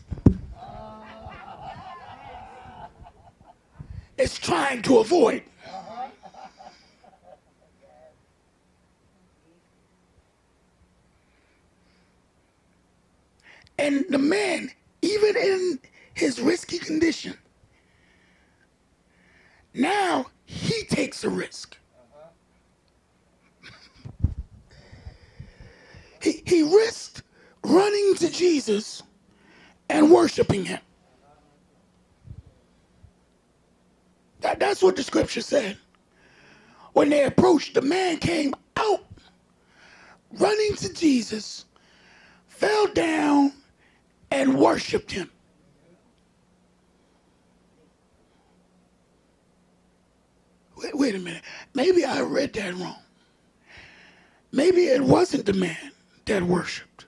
is 4.19 4.39
trying 4.39 4.83
to 4.83 4.99
avoid. 4.99 5.43
And 13.79 14.05
the 14.11 14.19
man, 14.19 14.71
even 15.01 15.37
in 15.37 15.81
his 16.15 16.41
risky 16.41 16.79
condition, 16.79 17.37
now 19.75 20.27
he 20.47 20.85
takes 20.85 21.25
a 21.25 21.31
risk. 21.31 21.77
he, 26.23 26.43
he 26.47 26.63
risked 26.63 27.23
running 27.65 28.15
to 28.17 28.31
Jesus 28.31 29.03
and 29.89 30.11
worshiping 30.11 30.65
him. 30.65 30.81
That, 34.41 34.59
that's 34.59 34.83
what 34.83 34.97
the 34.97 35.03
scripture 35.03 35.41
said. 35.41 35.79
When 36.93 37.09
they 37.09 37.25
approached, 37.25 37.75
the 37.75 37.83
man 37.83 38.19
came 38.19 38.55
out 38.77 39.05
running 40.33 40.75
to 40.77 40.93
Jesus, 40.93 41.65
fell 42.49 42.87
down, 42.89 43.53
and 44.31 44.59
worshiped 44.59 45.13
him. 45.13 45.31
Wait, 50.77 50.97
wait 50.97 51.15
a 51.15 51.19
minute. 51.19 51.43
Maybe 51.75 52.05
I 52.05 52.23
read 52.23 52.53
that 52.55 52.75
wrong. 52.75 52.97
Maybe 54.51 54.87
it 54.87 55.01
wasn't 55.01 55.47
the 55.47 55.53
man 55.53 55.93
that 56.27 56.43
worshiped. 56.43 57.07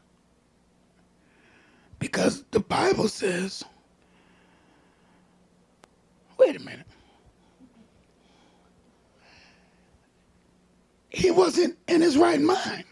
Because 2.04 2.44
the 2.50 2.60
Bible 2.60 3.08
says, 3.08 3.64
wait 6.36 6.54
a 6.54 6.58
minute. 6.58 6.84
He 11.08 11.30
wasn't 11.30 11.78
in 11.88 12.02
his 12.02 12.18
right 12.18 12.42
mind. 12.42 12.84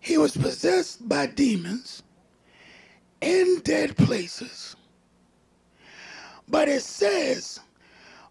He 0.00 0.18
was 0.18 0.36
possessed 0.36 1.08
by 1.08 1.26
demons 1.26 2.02
in 3.20 3.60
dead 3.62 3.96
places. 3.96 4.74
But 6.48 6.68
it 6.68 6.82
says 6.82 7.60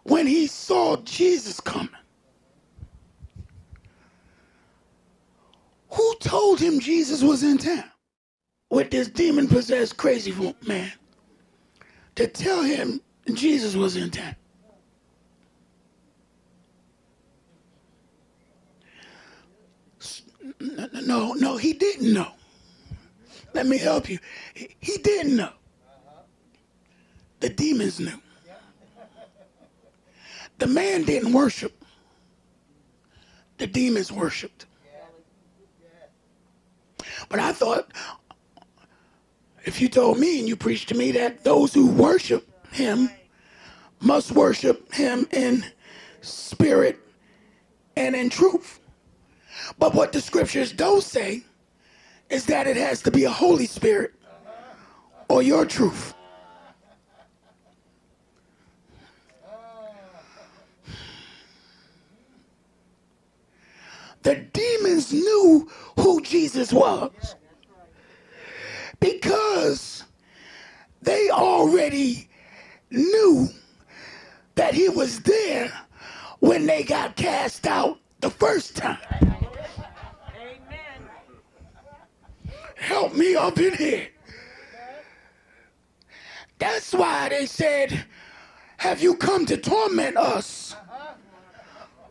when 0.04 0.28
he 0.28 0.48
saw 0.48 0.98
Jesus 0.98 1.62
coming, 1.62 1.88
who 5.92 6.16
told 6.20 6.60
him 6.60 6.82
Jesus 6.82 7.24
was 7.24 7.42
in 7.42 7.58
town? 7.58 7.90
With 8.76 8.92
this 8.92 9.08
demon 9.08 9.48
possessed 9.48 9.96
crazy 9.96 10.34
man 10.68 10.92
to 12.14 12.28
tell 12.28 12.62
him 12.62 13.00
Jesus 13.34 13.74
was 13.74 13.96
in 13.96 14.12
town. 14.12 14.36
No, 20.60 21.32
no, 21.36 21.56
he 21.56 21.72
didn't 21.72 22.14
know. 22.14 22.28
Let 23.54 23.66
me 23.66 23.78
help 23.78 24.10
you. 24.10 24.20
He 24.54 24.98
didn't 24.98 25.38
know. 25.38 25.54
The 27.40 27.48
demons 27.48 28.02
knew. 28.02 28.20
The 30.58 30.68
man 30.68 31.04
didn't 31.04 31.32
worship. 31.32 31.82
The 33.58 33.68
demons 33.68 34.12
worshiped. 34.12 34.66
But 37.30 37.40
I 37.40 37.54
thought 37.54 37.90
if 39.66 39.82
you 39.82 39.90
told 39.90 40.20
me 40.20 40.40
and 40.40 40.48
you 40.48 40.56
preached 40.56 40.90
to 40.90 40.96
me 40.96 41.12
that 41.12 41.44
those 41.44 41.74
who 41.74 41.88
worship 41.88 42.48
him 42.72 43.10
must 44.00 44.32
worship 44.32 44.94
him 44.94 45.28
in 45.32 45.66
spirit 46.22 47.00
and 47.98 48.16
in 48.16 48.30
truth. 48.30 48.80
But 49.80 49.96
what 49.96 50.12
the 50.12 50.22
scriptures 50.22 50.72
don't 50.72 51.04
say 51.04 51.44
is 52.30 52.46
that 52.46 52.68
it 52.68 52.78
has 52.78 53.02
to 53.04 53.12
be 53.12 53.24
a 53.24 53.30
Holy 53.30 53.66
Spirit 53.66 54.14
or 55.30 55.42
your 55.42 55.66
truth. 55.66 56.14
The 64.22 64.36
demons 64.36 65.14
knew 65.14 65.70
who 66.00 66.22
Jesus 66.22 66.74
was 66.74 67.36
because 69.00 70.04
they 71.02 71.30
already 71.30 72.28
knew 72.92 73.48
that 74.56 74.74
he 74.74 74.90
was 74.90 75.20
there 75.22 75.72
when 76.40 76.66
they 76.66 76.84
got 76.84 77.16
cast 77.16 77.68
out 77.68 78.00
the 78.22 78.30
first 78.30 78.76
time. 78.76 78.98
Amen. 79.22 81.10
Help 82.76 83.16
me 83.16 83.36
up 83.36 83.58
in 83.60 83.74
here. 83.76 84.08
That's 86.58 86.94
why 86.94 87.30
they 87.30 87.46
said, 87.46 88.06
Have 88.78 89.02
you 89.02 89.16
come 89.16 89.46
to 89.48 89.58
torment 89.58 90.18
us? 90.18 90.76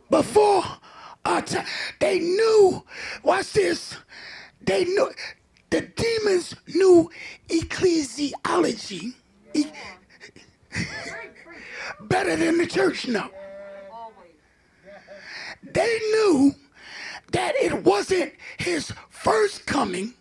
Before 0.09 0.63
our 1.25 1.41
time. 1.41 1.65
They 1.99 2.19
knew, 2.19 2.83
watch 3.23 3.53
this, 3.53 3.97
they 4.61 4.85
knew, 4.85 5.11
the 5.69 5.81
demons 5.81 6.55
knew 6.67 7.09
ecclesiology 7.49 9.13
e- 9.53 9.65
better 12.01 12.35
than 12.35 12.57
the 12.57 12.67
church 12.67 13.07
know. 13.07 13.29
They 15.63 15.99
knew 16.11 16.53
that 17.31 17.55
it 17.55 17.83
wasn't 17.83 18.33
his 18.57 18.93
first 19.09 19.65
coming 19.65 20.13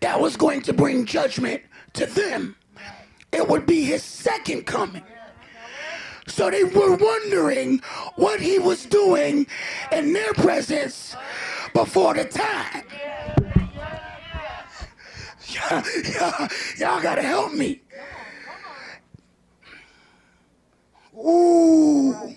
that 0.00 0.20
was 0.20 0.36
going 0.36 0.62
to 0.62 0.72
bring 0.72 1.04
judgment 1.04 1.62
to 1.94 2.06
them 2.06 2.56
it 3.36 3.46
would 3.46 3.66
be 3.66 3.84
his 3.84 4.02
second 4.02 4.64
coming. 4.64 5.02
So 6.26 6.50
they 6.50 6.64
were 6.64 6.96
wondering 6.96 7.80
what 8.16 8.40
he 8.40 8.58
was 8.58 8.86
doing 8.86 9.46
in 9.92 10.12
their 10.12 10.32
presence 10.32 11.14
before 11.74 12.14
the 12.14 12.24
time. 12.24 12.82
Y'all, 15.56 15.82
y'all, 16.04 16.48
y'all 16.76 17.02
gotta 17.02 17.22
help 17.22 17.52
me. 17.52 17.80
Ooh. 21.16 22.34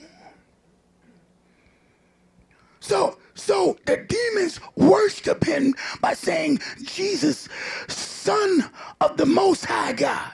So, 2.80 3.18
so 3.36 3.78
the 3.86 3.98
demons 3.98 4.60
worship 4.76 5.44
him 5.44 5.76
by 6.02 6.14
saying, 6.14 6.60
Jesus, 6.84 7.50
Son 7.88 8.72
of 9.02 9.18
the 9.18 9.26
Most 9.26 9.66
High 9.66 9.94
God. 9.94 10.32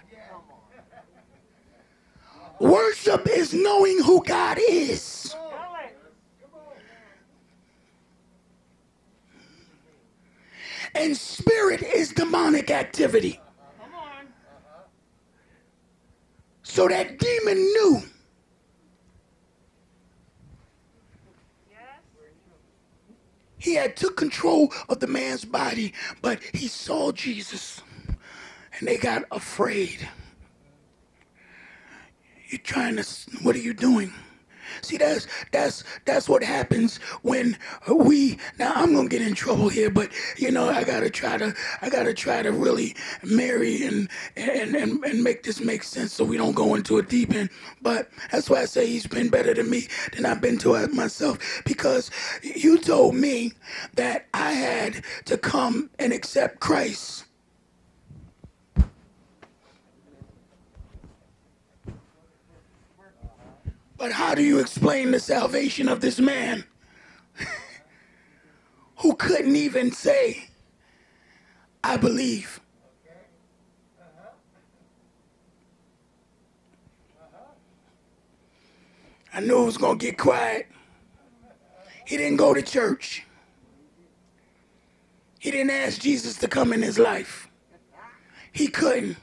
Worship 2.59 3.27
is 3.27 3.53
knowing 3.53 4.01
who 4.03 4.23
God 4.23 4.59
is. 4.69 5.14
And 10.95 11.15
spirit 11.15 11.83
is 11.83 12.13
demonic 12.13 12.71
activity. 12.71 13.39
So 16.63 16.87
that 16.87 17.19
demon 17.19 17.57
knew. 17.57 18.01
He 23.57 23.73
had 23.73 23.95
took 23.95 24.15
control 24.15 24.71
of 24.89 24.99
the 24.99 25.07
man's 25.07 25.43
body, 25.43 25.93
but 26.21 26.39
he 26.53 26.67
saw 26.67 27.11
Jesus 27.11 27.81
and 28.77 28.87
they 28.87 28.97
got 28.97 29.23
afraid. 29.31 30.07
You're 32.49 32.59
trying 32.59 32.97
to, 32.97 33.03
what 33.41 33.55
are 33.55 33.59
you 33.59 33.73
doing? 33.73 34.13
See, 34.81 34.97
that's 34.97 35.27
that's 35.51 35.83
that's 36.05 36.29
what 36.29 36.43
happens 36.43 36.97
when 37.21 37.57
we. 37.89 38.37
Now 38.59 38.73
I'm 38.75 38.93
gonna 38.93 39.09
get 39.09 39.21
in 39.21 39.35
trouble 39.35 39.69
here, 39.69 39.89
but 39.89 40.11
you 40.37 40.51
know 40.51 40.69
I 40.69 40.83
gotta 40.83 41.09
try 41.09 41.37
to 41.37 41.53
I 41.81 41.89
gotta 41.89 42.13
try 42.13 42.41
to 42.41 42.51
really 42.51 42.95
marry 43.23 43.83
and 43.83 44.09
and 44.35 44.75
and, 44.75 45.03
and 45.03 45.23
make 45.23 45.43
this 45.43 45.59
make 45.59 45.83
sense 45.83 46.13
so 46.13 46.23
we 46.23 46.37
don't 46.37 46.53
go 46.55 46.75
into 46.75 46.97
a 46.97 47.03
deep 47.03 47.33
end. 47.33 47.49
But 47.81 48.09
that's 48.31 48.49
why 48.49 48.61
I 48.61 48.65
say 48.65 48.87
he's 48.87 49.07
been 49.07 49.29
better 49.29 49.53
to 49.53 49.63
me 49.63 49.87
than 50.13 50.25
I've 50.25 50.41
been 50.41 50.57
to 50.59 50.87
myself 50.89 51.39
because 51.65 52.11
you 52.43 52.77
told 52.77 53.15
me 53.15 53.53
that 53.95 54.27
I 54.33 54.53
had 54.53 55.03
to 55.25 55.37
come 55.37 55.89
and 55.99 56.13
accept 56.13 56.59
Christ 56.59 57.24
But 63.97 64.11
how 64.11 64.35
do 64.35 64.43
you 64.43 64.59
explain 64.59 65.11
the 65.11 65.19
salvation 65.19 65.87
of 65.87 66.01
this 66.01 66.19
man 66.19 66.65
who 68.97 69.15
couldn't 69.15 69.55
even 69.55 69.91
say, 69.91 70.49
I 71.83 71.97
believe? 71.97 72.59
I 79.33 79.41
knew 79.41 79.63
it 79.63 79.65
was 79.65 79.77
going 79.77 79.99
to 79.99 80.05
get 80.05 80.17
quiet. 80.17 80.67
He 82.05 82.15
didn't 82.15 82.37
go 82.37 82.53
to 82.53 82.61
church. 82.61 83.25
He 85.39 85.51
didn't 85.51 85.71
ask 85.71 85.99
Jesus 85.99 86.37
to 86.37 86.47
come 86.47 86.71
in 86.71 86.81
his 86.81 86.97
life. 86.97 87.49
He 88.53 88.67
couldn't. 88.67 89.17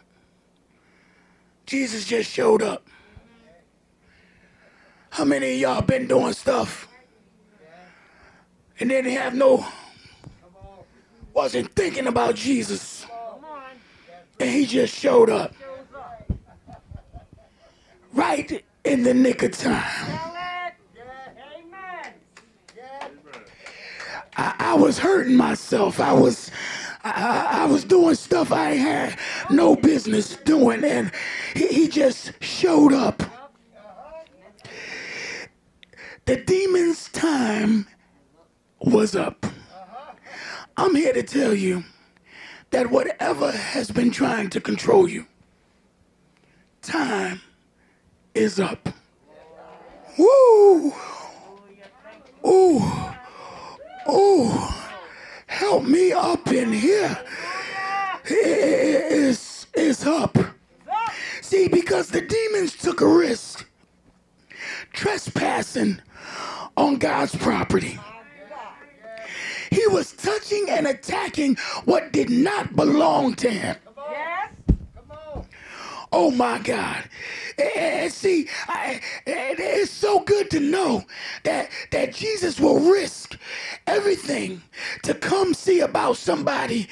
Jesus 1.64 2.04
just 2.04 2.30
showed 2.30 2.62
up. 2.62 2.86
How 5.12 5.26
many 5.26 5.52
of 5.52 5.60
y'all 5.60 5.82
been 5.82 6.06
doing 6.06 6.32
stuff 6.32 6.88
and 8.80 8.88
didn't 8.88 9.12
have 9.12 9.34
no, 9.34 9.66
wasn't 11.34 11.70
thinking 11.74 12.06
about 12.06 12.34
Jesus, 12.34 13.04
and 14.40 14.48
he 14.48 14.64
just 14.64 14.94
showed 14.94 15.28
up 15.28 15.54
right 18.14 18.64
in 18.84 19.02
the 19.02 19.12
nick 19.12 19.42
of 19.42 19.52
time. 19.52 19.84
I, 24.34 24.54
I 24.58 24.74
was 24.74 24.98
hurting 24.98 25.36
myself. 25.36 26.00
I 26.00 26.14
was. 26.14 26.50
I, 27.04 27.62
I, 27.62 27.66
was 27.66 27.82
doing 27.82 28.14
stuff 28.14 28.52
I 28.52 28.70
had 28.74 29.18
no 29.50 29.74
business 29.74 30.36
doing, 30.36 30.84
and 30.84 31.10
he, 31.52 31.66
he 31.66 31.88
just 31.88 32.32
showed 32.40 32.92
up. 32.92 33.20
The 36.24 36.36
demon's 36.36 37.08
time 37.10 37.88
was 38.80 39.16
up. 39.16 39.44
I'm 40.76 40.94
here 40.94 41.12
to 41.12 41.22
tell 41.22 41.52
you 41.52 41.82
that 42.70 42.90
whatever 42.90 43.50
has 43.50 43.90
been 43.90 44.12
trying 44.12 44.48
to 44.50 44.60
control 44.60 45.08
you, 45.08 45.26
time 46.80 47.40
is 48.34 48.60
up. 48.60 48.88
Woo! 50.16 50.92
Ooh! 52.46 52.82
Ooh! 54.08 54.58
Help 55.46 55.84
me 55.84 56.12
up 56.12 56.48
in 56.52 56.72
here. 56.72 57.18
It's, 58.24 59.66
it's 59.74 60.06
up. 60.06 60.38
See, 61.40 61.66
because 61.68 62.08
the 62.08 62.20
demons 62.20 62.76
took 62.76 63.00
a 63.00 63.06
risk 63.06 63.68
trespassing 64.92 66.00
on 66.76 66.96
God's 66.96 67.34
property. 67.36 67.98
He 69.70 69.86
was 69.86 70.12
touching 70.12 70.66
and 70.68 70.86
attacking 70.86 71.56
what 71.84 72.12
did 72.12 72.30
not 72.30 72.76
belong 72.76 73.34
to 73.36 73.50
him. 73.50 73.76
Oh 76.12 76.30
my 76.30 76.58
God. 76.58 77.08
And 77.58 78.12
see, 78.12 78.48
I, 78.68 79.00
it's 79.26 79.90
so 79.90 80.20
good 80.20 80.50
to 80.50 80.60
know 80.60 81.04
that, 81.44 81.70
that 81.90 82.12
Jesus 82.12 82.60
will 82.60 82.80
risk 82.80 83.38
everything 83.86 84.62
to 85.04 85.14
come 85.14 85.54
see 85.54 85.80
about 85.80 86.18
somebody. 86.18 86.88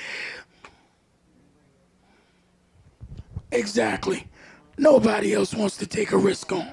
Exactly. 3.53 4.27
Nobody 4.79 5.35
else 5.35 5.53
wants 5.53 5.77
to 5.79 5.87
take 5.87 6.13
a 6.13 6.17
risk 6.17 6.51
on. 6.53 6.71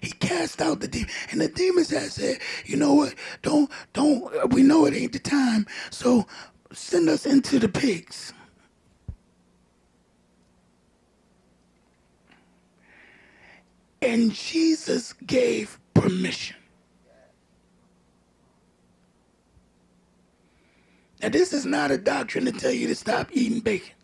He 0.00 0.12
cast 0.12 0.60
out 0.60 0.80
the 0.80 0.88
demon. 0.88 1.10
And 1.30 1.40
the 1.40 1.48
demons 1.48 1.90
had 1.90 2.10
said, 2.10 2.40
you 2.64 2.76
know 2.76 2.94
what? 2.94 3.14
Don't, 3.42 3.70
don't, 3.92 4.34
uh, 4.34 4.46
we 4.46 4.62
know 4.62 4.86
it 4.86 4.94
ain't 4.94 5.12
the 5.12 5.18
time. 5.18 5.66
So 5.90 6.26
send 6.72 7.08
us 7.08 7.26
into 7.26 7.58
the 7.58 7.68
pigs. 7.68 8.32
And 14.00 14.32
Jesus 14.32 15.12
gave 15.26 15.78
permission. 15.94 16.56
Now, 21.20 21.30
this 21.30 21.52
is 21.52 21.66
not 21.66 21.90
a 21.90 21.98
doctrine 21.98 22.44
to 22.44 22.52
tell 22.52 22.70
you 22.70 22.86
to 22.86 22.94
stop 22.94 23.28
eating 23.32 23.58
bacon. 23.58 23.94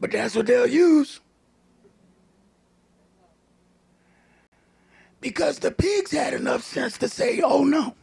But 0.00 0.10
that's 0.10 0.34
what 0.34 0.46
they'll 0.46 0.66
use. 0.66 1.20
Because 5.20 5.58
the 5.58 5.70
pigs 5.70 6.12
had 6.12 6.32
enough 6.34 6.62
sense 6.62 6.96
to 6.98 7.08
say, 7.08 7.40
oh 7.42 7.64
no. 7.64 7.94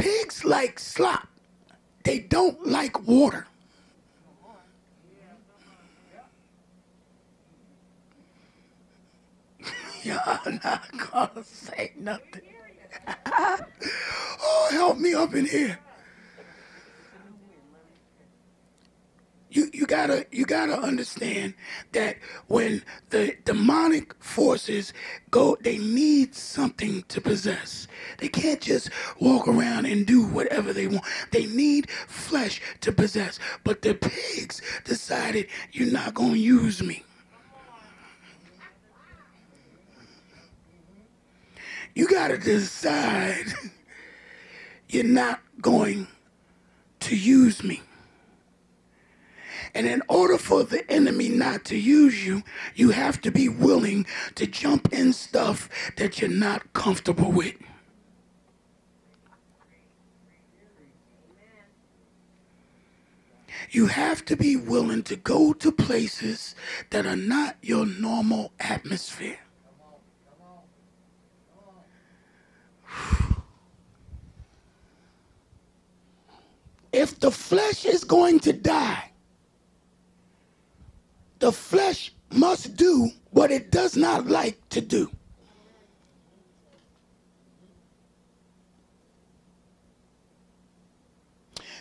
pigs 0.00 0.44
like 0.44 0.78
slop. 0.78 1.28
They 2.04 2.20
don't 2.20 2.66
like 2.66 3.06
water. 3.06 3.46
Y'all 10.02 10.40
not 10.64 10.84
gonna 11.12 11.44
say 11.44 11.92
nothing. 11.98 12.42
oh, 13.36 14.68
help 14.72 14.98
me 14.98 15.14
up 15.14 15.34
in 15.34 15.44
here. 15.46 15.78
You, 19.80 19.86
gotta 19.86 20.26
you 20.30 20.44
gotta 20.44 20.78
understand 20.78 21.54
that 21.92 22.18
when 22.48 22.82
the 23.08 23.34
demonic 23.46 24.12
forces 24.22 24.92
go 25.30 25.56
they 25.62 25.78
need 25.78 26.34
something 26.34 27.02
to 27.08 27.18
possess. 27.22 27.88
They 28.18 28.28
can't 28.28 28.60
just 28.60 28.90
walk 29.20 29.48
around 29.48 29.86
and 29.86 30.06
do 30.06 30.26
whatever 30.26 30.74
they 30.74 30.86
want. 30.86 31.06
They 31.32 31.46
need 31.46 31.90
flesh 31.90 32.60
to 32.82 32.92
possess. 32.92 33.38
But 33.64 33.80
the 33.80 33.94
pigs 33.94 34.60
decided 34.84 35.46
you're 35.72 35.90
not 35.90 36.12
gonna 36.12 36.34
use 36.34 36.82
me. 36.82 37.02
You 41.94 42.06
got 42.06 42.28
to 42.28 42.36
decide 42.36 43.46
you're 44.90 45.04
not 45.04 45.40
going 45.62 46.06
to 47.00 47.16
use 47.16 47.64
me. 47.64 47.80
And 49.74 49.86
in 49.86 50.02
order 50.08 50.38
for 50.38 50.64
the 50.64 50.88
enemy 50.90 51.28
not 51.28 51.64
to 51.66 51.76
use 51.76 52.26
you, 52.26 52.42
you 52.74 52.90
have 52.90 53.20
to 53.22 53.30
be 53.30 53.48
willing 53.48 54.06
to 54.34 54.46
jump 54.46 54.92
in 54.92 55.12
stuff 55.12 55.68
that 55.96 56.20
you're 56.20 56.30
not 56.30 56.72
comfortable 56.72 57.30
with. 57.30 57.54
You 63.70 63.86
have 63.86 64.24
to 64.24 64.36
be 64.36 64.56
willing 64.56 65.04
to 65.04 65.16
go 65.16 65.52
to 65.52 65.70
places 65.70 66.56
that 66.90 67.06
are 67.06 67.14
not 67.14 67.56
your 67.62 67.86
normal 67.86 68.52
atmosphere. 68.58 69.38
if 76.92 77.18
the 77.20 77.30
flesh 77.30 77.84
is 77.84 78.04
going 78.04 78.40
to 78.40 78.52
die, 78.52 79.09
the 81.40 81.50
flesh 81.50 82.12
must 82.30 82.76
do 82.76 83.10
what 83.30 83.50
it 83.50 83.70
does 83.70 83.96
not 83.96 84.26
like 84.26 84.56
to 84.68 84.80
do. 84.80 85.10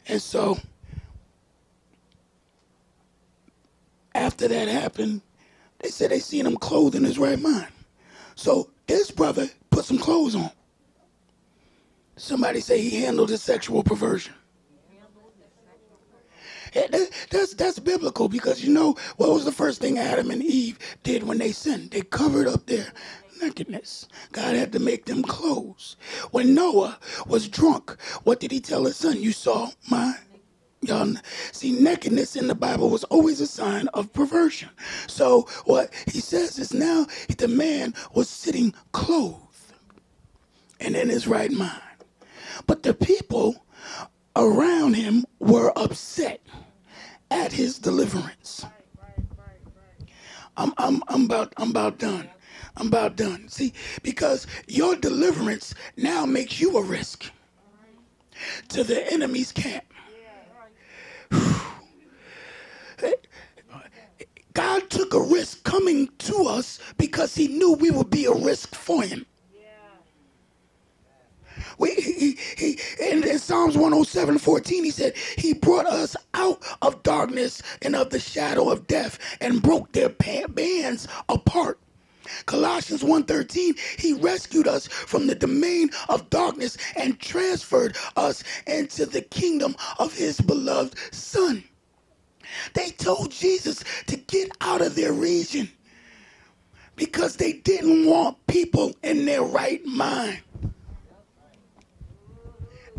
And 0.07 0.21
so, 0.21 0.57
after 4.15 4.47
that 4.47 4.67
happened, 4.67 5.21
they 5.81 5.89
said 5.89 6.09
they 6.09 6.19
seen 6.19 6.47
him 6.47 6.57
clothed 6.57 6.95
in 6.95 7.03
his 7.03 7.19
right 7.19 7.39
mind. 7.39 7.67
So 8.35 8.71
his 8.87 9.11
brother 9.11 9.49
put 9.69 9.85
some 9.85 9.99
clothes 9.99 10.35
on. 10.35 10.49
Somebody 12.15 12.59
say 12.61 12.81
he 12.81 13.01
handled 13.01 13.29
his 13.29 13.41
sexual 13.41 13.83
perversion. 13.83 14.33
That's 16.73 17.55
that's 17.55 17.79
biblical 17.79 18.29
because 18.29 18.63
you 18.63 18.73
know 18.73 18.95
what 19.17 19.29
was 19.31 19.45
the 19.45 19.51
first 19.51 19.81
thing 19.81 19.97
Adam 19.99 20.31
and 20.31 20.43
Eve 20.43 20.79
did 21.03 21.23
when 21.23 21.39
they 21.39 21.51
sinned? 21.51 21.91
They 21.91 22.01
covered 22.01 22.47
up 22.47 22.67
their 22.67 22.93
nakedness. 23.41 24.07
God 24.33 24.55
had 24.55 24.71
to 24.73 24.79
make 24.79 25.05
them 25.05 25.23
clothes. 25.23 25.97
When 26.31 26.55
Noah 26.55 26.99
was 27.27 27.47
drunk, 27.49 27.97
what 28.23 28.39
did 28.39 28.51
he 28.51 28.59
tell 28.61 28.85
his 28.85 28.97
son? 28.97 29.21
You 29.21 29.31
saw 29.33 29.69
my 29.89 30.15
Y'all 30.81 31.13
see, 31.51 31.71
nakedness 31.73 32.35
in 32.37 32.47
the 32.47 32.55
Bible 32.55 32.89
was 32.89 33.03
always 33.05 33.41
a 33.41 33.47
sign 33.47 33.87
of 33.89 34.13
perversion. 34.13 34.69
So 35.07 35.43
what 35.65 35.93
he 36.07 36.21
says 36.21 36.59
is 36.59 36.73
now 36.73 37.07
the 37.37 37.47
man 37.49 37.93
was 38.13 38.29
sitting 38.29 38.73
clothed 38.93 39.43
and 40.79 40.95
in 40.95 41.09
his 41.09 41.27
right 41.27 41.51
mind. 41.51 41.81
But 42.67 42.83
the 42.83 42.93
people 42.93 43.65
around 44.39 44.93
him 44.95 45.25
were 45.39 45.77
upset 45.77 46.41
at 47.29 47.51
his 47.51 47.77
deliverance. 47.77 48.65
I'm, 50.55 50.73
I'm, 50.77 51.03
I'm, 51.07 51.25
about, 51.25 51.53
I'm 51.57 51.69
about 51.71 51.99
done. 51.99 52.29
I'm 52.77 52.87
about 52.87 53.15
done. 53.15 53.47
See, 53.49 53.73
because 54.01 54.47
your 54.67 54.95
deliverance 54.95 55.75
now 55.97 56.25
makes 56.25 56.59
you 56.59 56.77
a 56.77 56.83
risk 56.83 57.25
to 58.69 58.83
the 58.83 59.11
enemy's 59.11 59.51
camp. 59.51 59.83
God 64.53 64.89
took 64.89 65.13
a 65.13 65.21
risk 65.21 65.63
coming 65.63 66.09
to 66.19 66.35
us 66.45 66.79
because 66.97 67.35
he 67.35 67.47
knew 67.47 67.73
we 67.73 67.91
would 67.91 68.09
be 68.09 68.25
a 68.25 68.33
risk 68.33 68.75
for 68.75 69.03
him. 69.03 69.25
We, 71.77 71.95
he, 71.95 72.37
he, 72.57 72.79
in, 73.01 73.23
Psalms 73.39 73.75
107 73.75 74.37
14, 74.39 74.83
he 74.85 74.91
said, 74.91 75.15
He 75.37 75.53
brought 75.53 75.87
us 75.87 76.15
out 76.33 76.63
of 76.81 77.03
darkness 77.03 77.61
and 77.81 77.95
of 77.95 78.09
the 78.09 78.19
shadow 78.19 78.69
of 78.69 78.87
death 78.87 79.19
and 79.41 79.61
broke 79.61 79.91
their 79.93 80.09
bands 80.09 81.07
apart. 81.29 81.79
Colossians 82.45 83.03
1:13 83.03 83.79
he 83.99 84.13
rescued 84.13 84.67
us 84.67 84.87
from 84.87 85.27
the 85.27 85.35
domain 85.35 85.89
of 86.09 86.29
darkness 86.29 86.77
and 86.95 87.19
transferred 87.19 87.97
us 88.15 88.43
into 88.67 89.05
the 89.05 89.21
kingdom 89.21 89.75
of 89.99 90.13
his 90.13 90.39
beloved 90.41 90.95
son. 91.13 91.63
They 92.73 92.91
told 92.91 93.31
Jesus 93.31 93.83
to 94.07 94.17
get 94.17 94.51
out 94.61 94.81
of 94.81 94.95
their 94.95 95.13
region 95.13 95.69
because 96.95 97.37
they 97.37 97.53
didn't 97.53 98.05
want 98.05 98.45
people 98.47 98.95
in 99.03 99.25
their 99.25 99.43
right 99.43 99.85
mind. 99.85 100.39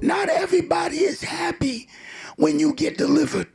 Not 0.03 0.29
everybody 0.29 0.99
is 0.99 1.23
happy 1.23 1.89
when 2.37 2.59
you 2.59 2.73
get 2.75 2.97
delivered. 2.97 3.49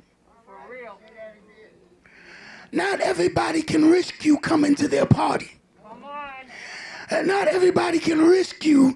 Not 2.72 3.00
everybody 3.00 3.62
can 3.62 3.90
risk 3.90 4.26
you 4.26 4.38
coming 4.38 4.76
to 4.76 4.88
their 4.88 5.06
party. 5.06 5.52
And 7.10 7.28
not 7.28 7.48
everybody 7.48 8.00
can 8.00 8.20
risk 8.20 8.66
you. 8.66 8.96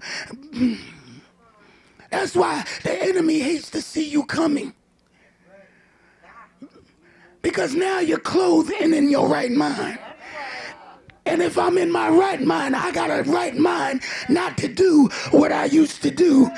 That's 2.12 2.36
why 2.36 2.66
the 2.84 3.02
enemy 3.02 3.40
hates 3.40 3.70
to 3.72 3.82
see 3.82 4.08
you 4.08 4.26
coming. 4.26 4.74
Because 7.42 7.74
now 7.74 8.00
you're 8.00 8.20
clothed 8.20 8.74
and 8.82 8.94
in 8.94 9.10
your 9.10 9.28
right 9.28 9.52
mind. 9.52 10.00
And 11.26 11.44
if 11.44 11.60
I'm 11.60 11.78
in 11.78 11.92
my 11.92 12.10
right 12.10 12.42
mind, 12.42 12.76
I 12.76 12.92
got 12.92 13.12
a 13.12 13.22
right 13.30 13.56
mind 13.56 14.02
not 14.30 14.58
to 14.58 14.68
do 14.68 15.10
what 15.30 15.52
I 15.52 15.66
used 15.66 16.02
to 16.02 16.10
do, 16.10 16.50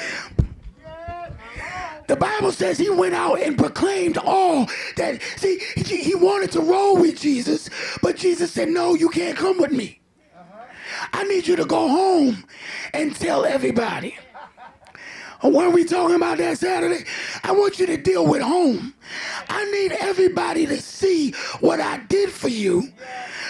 the 2.11 2.17
Bible 2.17 2.51
says 2.51 2.77
he 2.77 2.89
went 2.89 3.15
out 3.15 3.35
and 3.35 3.57
proclaimed 3.57 4.17
all 4.17 4.69
that. 4.97 5.21
See, 5.37 5.59
he 5.77 6.13
wanted 6.13 6.51
to 6.51 6.59
roll 6.59 6.97
with 6.97 7.17
Jesus, 7.17 7.69
but 8.01 8.17
Jesus 8.17 8.51
said, 8.51 8.67
No, 8.67 8.95
you 8.95 9.07
can't 9.07 9.37
come 9.37 9.57
with 9.57 9.71
me. 9.71 10.01
I 11.13 11.23
need 11.23 11.47
you 11.47 11.55
to 11.55 11.63
go 11.63 11.87
home 11.87 12.43
and 12.93 13.15
tell 13.15 13.45
everybody. 13.45 14.17
Are 15.41 15.69
we 15.69 15.85
talking 15.85 16.17
about 16.17 16.37
that 16.39 16.57
Saturday? 16.57 17.05
I 17.45 17.53
want 17.53 17.79
you 17.79 17.85
to 17.85 17.95
deal 17.95 18.27
with 18.27 18.41
home. 18.41 18.93
I 19.47 19.63
need 19.71 19.93
everybody 19.93 20.65
to 20.65 20.81
see 20.81 21.31
what 21.61 21.79
I 21.79 21.99
did 22.09 22.29
for 22.29 22.49
you, 22.49 22.91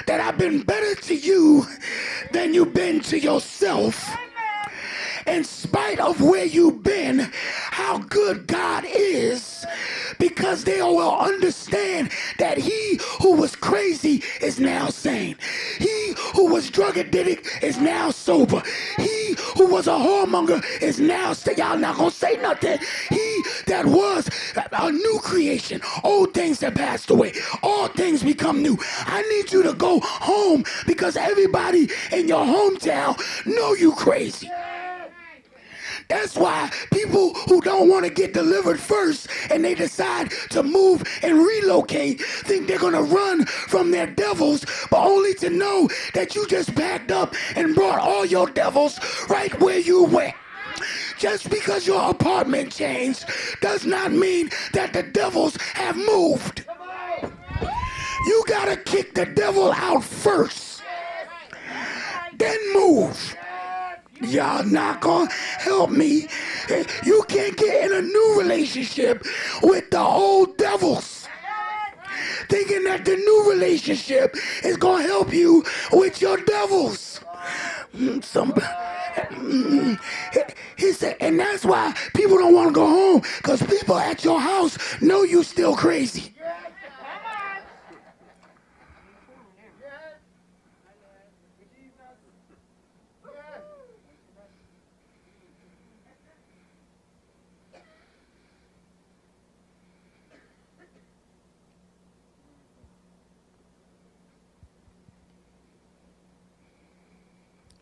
that 0.05 0.21
I've 0.21 0.37
been 0.37 0.61
better 0.61 0.93
to 0.93 1.15
you 1.15 1.65
than 2.31 2.53
you've 2.53 2.75
been 2.75 2.99
to 3.01 3.19
yourself 3.19 4.15
in 5.27 5.43
spite 5.43 5.99
of 5.99 6.21
where 6.21 6.45
you've 6.45 6.83
been, 6.83 7.31
how 7.71 7.99
good 7.99 8.47
God 8.47 8.85
is, 8.87 9.65
because 10.19 10.63
they 10.63 10.81
will 10.81 11.17
understand 11.17 12.11
that 12.37 12.57
he 12.57 12.99
who 13.21 13.33
was 13.33 13.55
crazy 13.55 14.23
is 14.41 14.59
now 14.59 14.87
sane. 14.87 15.35
He 15.77 16.13
who 16.33 16.51
was 16.51 16.69
drug 16.69 16.97
addicted 16.97 17.45
is 17.63 17.77
now 17.79 18.11
sober. 18.11 18.61
He 18.97 19.35
who 19.57 19.67
was 19.67 19.87
a 19.87 19.91
whoremonger 19.91 20.63
is 20.81 20.99
now, 20.99 21.33
say, 21.33 21.55
y'all 21.55 21.77
not 21.77 21.97
gonna 21.97 22.11
say 22.11 22.37
nothing. 22.37 22.79
He 23.09 23.43
that 23.67 23.85
was 23.85 24.29
a 24.71 24.91
new 24.91 25.19
creation, 25.23 25.81
old 26.03 26.33
things 26.33 26.59
that 26.59 26.75
passed 26.75 27.09
away, 27.09 27.33
all 27.63 27.87
things 27.87 28.23
become 28.23 28.61
new. 28.61 28.77
I 29.05 29.21
need 29.23 29.51
you 29.51 29.63
to 29.63 29.73
go 29.73 29.99
home 30.01 30.63
because 30.85 31.15
everybody 31.15 31.89
in 32.11 32.27
your 32.27 32.45
hometown 32.45 33.19
know 33.45 33.73
you 33.73 33.93
crazy. 33.93 34.49
That's 36.11 36.35
why 36.35 36.69
people 36.91 37.33
who 37.47 37.61
don't 37.61 37.87
want 37.87 38.03
to 38.03 38.11
get 38.11 38.33
delivered 38.33 38.81
first 38.81 39.29
and 39.49 39.63
they 39.63 39.75
decide 39.75 40.29
to 40.49 40.61
move 40.61 41.03
and 41.23 41.37
relocate 41.37 42.21
think 42.21 42.67
they're 42.67 42.77
going 42.77 42.95
to 42.95 43.01
run 43.01 43.45
from 43.45 43.91
their 43.91 44.07
devils, 44.07 44.65
but 44.89 45.05
only 45.05 45.33
to 45.35 45.49
know 45.49 45.87
that 46.13 46.35
you 46.35 46.45
just 46.47 46.75
backed 46.75 47.11
up 47.11 47.33
and 47.55 47.73
brought 47.75 47.99
all 47.99 48.25
your 48.25 48.47
devils 48.47 48.99
right 49.29 49.57
where 49.61 49.79
you 49.79 50.03
went. 50.03 50.35
Just 51.17 51.49
because 51.49 51.87
your 51.87 52.09
apartment 52.09 52.73
changed 52.73 53.23
does 53.61 53.85
not 53.85 54.11
mean 54.11 54.49
that 54.73 54.91
the 54.91 55.03
devils 55.03 55.55
have 55.75 55.95
moved. 55.95 56.65
You 58.25 58.43
gotta 58.47 58.75
kick 58.75 59.13
the 59.13 59.27
devil 59.27 59.71
out 59.71 60.03
first, 60.03 60.81
then 62.37 62.59
move. 62.73 63.37
Y'all 64.21 64.63
not 64.63 65.01
gonna 65.01 65.31
help 65.59 65.89
me. 65.89 66.27
You 67.03 67.23
can't 67.27 67.57
get 67.57 67.85
in 67.85 67.97
a 67.97 68.01
new 68.01 68.35
relationship 68.37 69.25
with 69.63 69.89
the 69.89 69.99
old 69.99 70.57
devils. 70.57 71.27
Thinking 72.49 72.83
that 72.83 73.05
the 73.05 73.15
new 73.15 73.49
relationship 73.49 74.35
is 74.63 74.77
gonna 74.77 75.03
help 75.03 75.33
you 75.33 75.63
with 75.91 76.21
your 76.21 76.37
devils. 76.37 77.19
Mm, 77.95 78.23
Somebody. 78.23 78.65
Mm, 79.31 79.99
he 80.77 80.93
said, 80.93 81.17
and 81.19 81.39
that's 81.39 81.65
why 81.65 81.93
people 82.15 82.37
don't 82.37 82.53
want 82.53 82.69
to 82.69 82.73
go 82.73 82.87
home 82.87 83.21
because 83.37 83.61
people 83.63 83.97
at 83.97 84.23
your 84.23 84.39
house 84.39 84.77
know 85.01 85.23
you 85.23 85.43
still 85.43 85.75
crazy. 85.75 86.33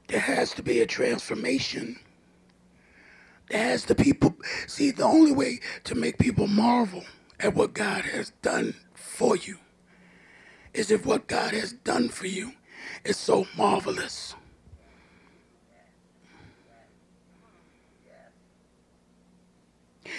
There 0.10 0.22
has 0.22 0.54
to 0.56 0.64
be 0.64 0.82
a 0.82 0.88
transformation. 0.88 2.00
There 3.50 3.64
has 3.64 3.86
to 3.86 3.96
people 3.96 4.36
see 4.68 4.92
the 4.92 5.06
only 5.06 5.32
way 5.34 5.62
to 5.86 5.96
make 5.96 6.20
people 6.20 6.48
marvel 6.48 7.06
at 7.40 7.56
what 7.56 7.74
God 7.74 8.06
has 8.06 8.32
done 8.42 8.76
for 8.96 9.36
you 9.38 9.60
is 10.74 10.92
if 10.92 11.06
what 11.06 11.28
God 11.28 11.54
has 11.54 11.74
done 11.74 12.10
for 12.10 12.28
you 12.28 12.54
is 13.06 13.18
so 13.18 13.48
marvelous. 13.58 14.36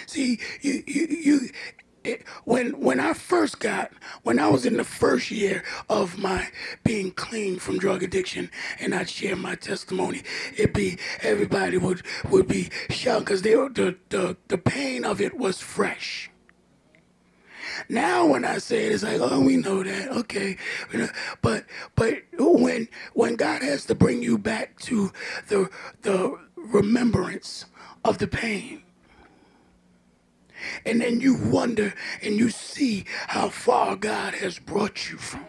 See, 0.07 0.39
you 0.61 0.83
you 0.87 1.07
you 1.09 1.39
it, 2.03 2.27
when 2.45 2.79
when 2.81 2.99
I 2.99 3.13
first 3.13 3.59
got 3.59 3.91
when 4.23 4.39
I 4.39 4.47
was 4.49 4.65
in 4.65 4.77
the 4.77 4.83
first 4.83 5.31
year 5.31 5.63
of 5.89 6.17
my 6.17 6.47
being 6.83 7.11
clean 7.11 7.59
from 7.59 7.79
drug 7.79 8.03
addiction 8.03 8.49
and 8.79 8.93
I'd 8.95 9.09
share 9.09 9.35
my 9.35 9.55
testimony, 9.55 10.23
it'd 10.57 10.73
be 10.73 10.97
everybody 11.21 11.77
would 11.77 12.01
would 12.29 12.47
be 12.47 12.69
shocked 12.89 13.25
because 13.25 13.41
the, 13.43 13.97
the 14.09 14.37
the 14.47 14.57
pain 14.57 15.05
of 15.05 15.21
it 15.21 15.37
was 15.37 15.61
fresh. 15.61 16.29
Now 17.89 18.25
when 18.27 18.45
I 18.45 18.57
say 18.57 18.85
it, 18.87 18.91
it's 18.91 19.03
like, 19.03 19.19
oh, 19.21 19.39
we 19.39 19.57
know 19.57 19.83
that, 19.83 20.09
okay. 20.09 20.57
But 21.41 21.65
but 21.95 22.23
when 22.37 22.87
when 23.13 23.35
God 23.35 23.61
has 23.61 23.85
to 23.85 23.95
bring 23.95 24.23
you 24.23 24.37
back 24.37 24.79
to 24.81 25.11
the 25.47 25.69
the 26.01 26.37
remembrance 26.55 27.65
of 28.03 28.17
the 28.17 28.27
pain 28.27 28.83
and 30.85 31.01
then 31.01 31.21
you 31.21 31.35
wonder 31.35 31.93
and 32.21 32.35
you 32.35 32.49
see 32.49 33.05
how 33.27 33.49
far 33.49 33.95
God 33.95 34.33
has 34.35 34.59
brought 34.59 35.09
you 35.09 35.17
from. 35.17 35.45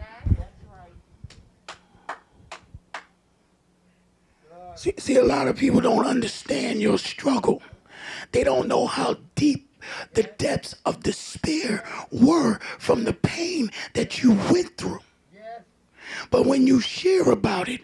See, 4.75 4.93
see, 4.97 5.15
a 5.17 5.23
lot 5.23 5.47
of 5.47 5.55
people 5.55 5.81
don't 5.81 6.05
understand 6.05 6.81
your 6.81 6.97
struggle. 6.97 7.61
They 8.31 8.43
don't 8.43 8.67
know 8.67 8.87
how 8.87 9.17
deep 9.35 9.69
the 10.13 10.23
depths 10.23 10.75
of 10.85 11.03
despair 11.03 11.83
were 12.11 12.59
from 12.79 13.03
the 13.03 13.13
pain 13.13 13.69
that 13.93 14.23
you 14.23 14.31
went 14.51 14.77
through. 14.77 14.99
But 16.31 16.45
when 16.45 16.67
you 16.67 16.79
share 16.81 17.31
about 17.31 17.69
it, 17.69 17.81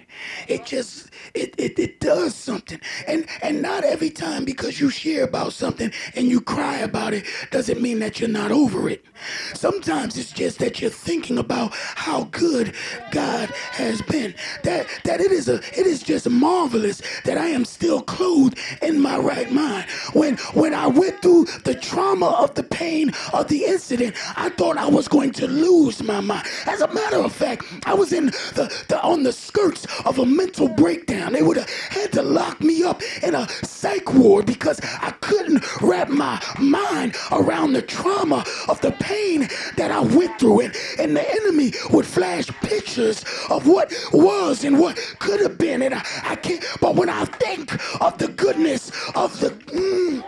it 0.48 0.66
just 0.66 1.10
it, 1.34 1.56
it, 1.58 1.80
it 1.80 2.00
does 2.00 2.36
something. 2.36 2.80
And 3.08 3.26
and 3.42 3.62
not 3.62 3.84
every 3.84 4.10
time 4.10 4.46
because 4.46 4.80
you 4.80 4.90
share 4.90 5.24
about 5.24 5.54
something 5.54 5.92
and 6.16 6.28
you 6.28 6.42
cry 6.42 6.78
about 6.78 7.14
it 7.14 7.26
doesn't 7.52 7.82
mean 7.82 8.00
that 8.00 8.20
you're 8.20 8.30
not 8.30 8.52
over 8.52 8.90
it. 8.90 9.06
Sometimes 9.54 10.18
it's 10.18 10.32
just 10.32 10.60
that 10.60 10.82
you're 10.82 10.90
thinking 10.90 11.38
about 11.38 11.74
how 11.74 12.26
good 12.26 12.74
God 13.12 13.50
has 13.72 14.02
been. 14.04 14.34
That 14.64 14.88
that 15.06 15.22
it 15.22 15.32
is 15.32 15.48
a 15.50 15.56
it 15.80 15.86
is 15.88 16.04
just 16.04 16.30
marvelous 16.30 17.02
that 17.26 17.38
I 17.38 17.48
am 17.48 17.66
still 17.66 18.02
clothed 18.02 18.58
in 18.82 19.00
my 19.02 19.18
right 19.18 19.52
mind. 19.52 19.86
When 20.14 20.38
when 20.54 20.74
I 20.74 20.88
went 20.88 21.22
through 21.22 21.46
the 21.64 21.76
trauma 21.76 22.28
of 22.28 22.56
the 22.56 22.64
pain 22.64 23.12
of 23.34 23.48
the 23.48 23.66
incident, 23.66 24.16
I 24.38 24.50
thought 24.50 24.78
I 24.78 24.88
was 24.88 25.08
going 25.08 25.32
to 25.34 25.48
lose 25.48 26.02
my 26.04 26.20
mind. 26.22 26.48
As 26.66 26.82
a 26.82 26.94
matter 26.94 27.18
of 27.18 27.32
fact, 27.34 27.64
I 27.86 27.94
was 27.94 28.14
in 28.14 28.29
the, 28.56 28.86
the 28.88 29.02
on 29.02 29.24
the 29.24 29.32
skirts 29.34 29.86
of 30.06 30.20
a 30.20 30.26
mental 30.26 30.68
breakdown. 30.68 31.34
They 31.34 31.42
would 31.42 31.58
have 31.58 31.70
had 31.70 32.12
to 32.14 32.22
lock 32.22 32.62
me 32.62 32.84
up 32.84 33.02
in 33.24 33.36
a 33.36 33.48
psych 33.64 34.14
ward 34.14 34.46
because 34.46 34.80
I 34.84 35.12
couldn't 35.22 35.64
wrap 35.82 36.10
my 36.10 36.42
mind 36.60 37.16
around 37.32 37.74
the 37.74 37.82
trauma 37.82 38.44
of 38.68 38.80
the 38.82 38.92
pain 38.94 39.48
that 39.78 39.92
I 39.92 40.02
went 40.02 40.40
through. 40.40 40.62
And, 40.62 40.76
and 41.00 41.16
the 41.16 41.30
enemy 41.30 41.74
would 41.92 42.06
flash 42.06 42.48
pictures 42.62 43.24
of 43.50 43.68
what 43.68 43.94
was 44.14 44.64
and 44.64 44.80
what 44.80 44.98
could 45.20 45.40
have 45.42 45.58
been. 45.58 45.82
And 45.82 45.96
I, 45.96 46.04
I 46.24 46.36
can't, 46.36 46.64
but 46.82 46.96
when 46.96 47.10
I 47.10 47.26
think 47.26 47.74
of 48.02 48.18
the 48.18 48.28
goodness 48.28 48.92
of 49.16 49.40
the. 49.40 49.50
Mm, 49.50 50.24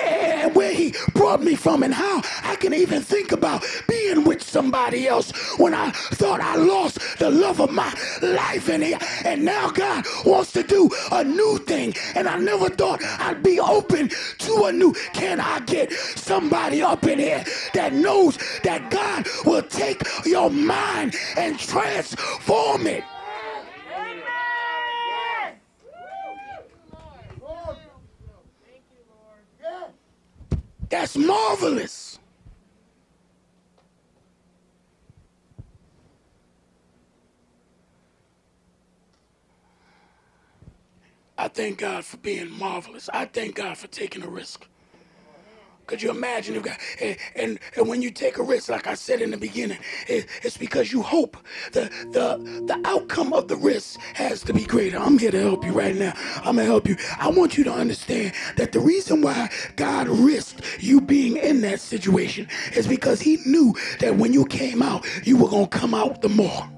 and 0.00 0.54
where 0.54 0.72
he 0.72 0.94
brought 1.14 1.42
me 1.42 1.54
from 1.54 1.82
and 1.82 1.94
how 1.94 2.22
I 2.42 2.56
can 2.56 2.74
even 2.74 3.02
think 3.02 3.32
about 3.32 3.64
being 3.88 4.24
with 4.24 4.42
somebody 4.42 5.08
else 5.08 5.32
when 5.58 5.74
I 5.74 5.90
thought 5.90 6.40
I 6.40 6.56
lost 6.56 7.18
the 7.18 7.30
love 7.30 7.60
of 7.60 7.70
my 7.70 7.92
life 8.22 8.68
and, 8.68 8.82
he, 8.82 8.96
and 9.24 9.44
now 9.44 9.70
God 9.70 10.04
wants 10.24 10.52
to 10.52 10.62
do 10.62 10.90
a 11.12 11.24
new 11.24 11.58
thing. 11.58 11.94
And 12.14 12.28
I 12.28 12.36
never 12.38 12.68
thought 12.68 13.02
I'd 13.02 13.42
be 13.42 13.60
open 13.60 14.10
to 14.38 14.64
a 14.64 14.72
new 14.72 14.92
can 15.12 15.40
I 15.40 15.60
get 15.60 15.92
somebody 15.92 16.82
up 16.82 17.04
in 17.04 17.18
here 17.18 17.44
that 17.74 17.92
knows 17.92 18.38
that 18.62 18.90
God 18.90 19.26
will 19.44 19.62
take 19.62 20.02
your 20.24 20.50
mind 20.50 21.14
and 21.36 21.58
transform 21.58 22.86
it 22.86 23.04
That's 30.94 31.16
marvelous. 31.16 32.20
I 41.36 41.48
thank 41.48 41.78
God 41.78 42.04
for 42.04 42.18
being 42.18 42.48
marvelous. 42.56 43.10
I 43.12 43.24
thank 43.24 43.56
God 43.56 43.76
for 43.76 43.88
taking 43.88 44.22
a 44.22 44.28
risk. 44.28 44.68
Could 45.86 46.02
you 46.02 46.10
imagine 46.10 46.56
if 46.56 46.62
God, 46.62 46.76
and, 47.00 47.16
and, 47.36 47.58
and, 47.76 47.88
when 47.88 48.00
you 48.00 48.10
take 48.10 48.38
a 48.38 48.42
risk, 48.42 48.70
like 48.70 48.86
I 48.86 48.94
said 48.94 49.20
in 49.20 49.30
the 49.30 49.36
beginning, 49.36 49.78
it, 50.08 50.26
it's 50.42 50.56
because 50.56 50.92
you 50.92 51.02
hope 51.02 51.36
the, 51.72 51.90
the, 52.12 52.38
the 52.66 52.80
outcome 52.88 53.32
of 53.32 53.48
the 53.48 53.56
risk 53.56 54.00
has 54.14 54.42
to 54.44 54.54
be 54.54 54.64
greater. 54.64 54.98
I'm 54.98 55.18
here 55.18 55.30
to 55.30 55.40
help 55.40 55.64
you 55.64 55.72
right 55.72 55.94
now. 55.94 56.14
I'm 56.36 56.56
going 56.56 56.58
to 56.58 56.64
help 56.64 56.88
you. 56.88 56.96
I 57.18 57.28
want 57.28 57.58
you 57.58 57.64
to 57.64 57.72
understand 57.72 58.32
that 58.56 58.72
the 58.72 58.80
reason 58.80 59.20
why 59.20 59.50
God 59.76 60.08
risked 60.08 60.62
you 60.80 61.00
being 61.00 61.36
in 61.36 61.60
that 61.62 61.80
situation 61.80 62.48
is 62.74 62.86
because 62.86 63.20
he 63.20 63.38
knew 63.44 63.74
that 64.00 64.16
when 64.16 64.32
you 64.32 64.46
came 64.46 64.82
out, 64.82 65.06
you 65.24 65.36
were 65.36 65.48
going 65.48 65.68
to 65.68 65.78
come 65.78 65.94
out 65.94 66.22
the 66.22 66.28
more. 66.28 66.68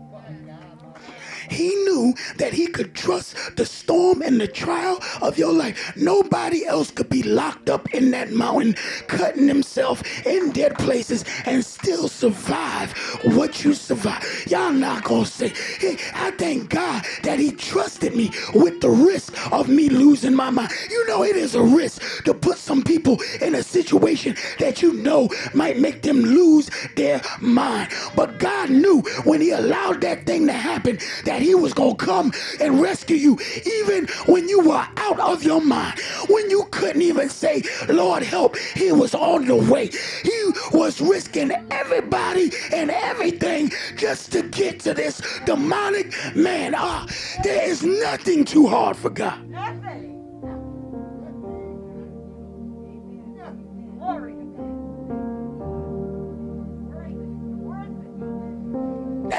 He 1.50 1.68
knew 1.68 2.14
that 2.38 2.52
he 2.54 2.66
could 2.66 2.94
trust 2.94 3.36
the 3.56 3.66
storm 3.66 4.22
and 4.22 4.40
the 4.40 4.48
trial 4.48 5.00
of 5.22 5.38
your 5.38 5.52
life. 5.52 5.96
Nobody 5.96 6.66
else 6.66 6.90
could 6.90 7.08
be 7.10 7.22
locked 7.22 7.70
up 7.70 7.92
in 7.94 8.10
that 8.12 8.32
mountain, 8.32 8.74
cutting 9.08 9.48
himself 9.48 10.02
in 10.26 10.52
dead 10.52 10.78
places 10.78 11.24
and 11.46 11.64
still 11.64 12.08
survive 12.08 12.92
what 13.36 13.64
you 13.64 13.74
survive. 13.74 14.24
Y'all 14.48 14.72
not 14.72 15.04
gonna 15.04 15.26
say, 15.26 15.48
hey, 15.80 15.96
I 16.14 16.30
thank 16.32 16.70
God 16.70 17.04
that 17.22 17.38
he 17.38 17.52
trusted 17.52 18.14
me 18.16 18.30
with 18.54 18.80
the 18.80 18.90
risk 18.90 19.34
of 19.52 19.68
me 19.68 19.88
losing 19.88 20.34
my 20.34 20.50
mind. 20.50 20.70
You 20.90 21.06
know, 21.08 21.22
it 21.24 21.36
is 21.36 21.54
a 21.54 21.62
risk 21.62 22.24
to 22.24 22.34
put 22.34 22.58
some 22.58 22.82
people 22.82 23.18
in 23.40 23.54
a 23.54 23.62
situation 23.62 24.36
that 24.58 24.82
you 24.82 24.92
know 24.94 25.28
might 25.54 25.78
make 25.78 26.02
them 26.02 26.20
lose 26.22 26.70
their 26.96 27.20
mind. 27.40 27.90
But 28.16 28.38
God 28.38 28.70
knew 28.70 29.02
when 29.24 29.40
he 29.40 29.50
allowed 29.50 30.00
that 30.02 30.26
thing 30.26 30.46
to 30.46 30.52
happen 30.52 30.98
that 31.24 31.35
that 31.36 31.42
he 31.42 31.54
was 31.54 31.74
going 31.74 31.94
to 31.94 32.04
come 32.04 32.32
and 32.60 32.80
rescue 32.80 33.14
you 33.14 33.38
even 33.82 34.06
when 34.26 34.48
you 34.48 34.60
were 34.60 34.86
out 34.96 35.20
of 35.20 35.42
your 35.42 35.60
mind, 35.60 36.00
when 36.30 36.48
you 36.48 36.64
couldn't 36.70 37.02
even 37.02 37.28
say, 37.28 37.62
Lord, 37.90 38.22
help. 38.22 38.56
He 38.56 38.90
was 38.90 39.14
on 39.14 39.44
the 39.44 39.56
way. 39.56 39.90
He 40.22 40.52
was 40.72 40.98
risking 40.98 41.52
everybody 41.70 42.50
and 42.72 42.90
everything 42.90 43.70
just 43.96 44.32
to 44.32 44.44
get 44.44 44.80
to 44.80 44.94
this 44.94 45.20
demonic 45.44 46.14
man. 46.34 46.74
Ah, 46.74 47.06
there 47.42 47.68
is 47.68 47.82
nothing 47.82 48.46
too 48.46 48.66
hard 48.66 48.96
for 48.96 49.10
God. 49.10 49.38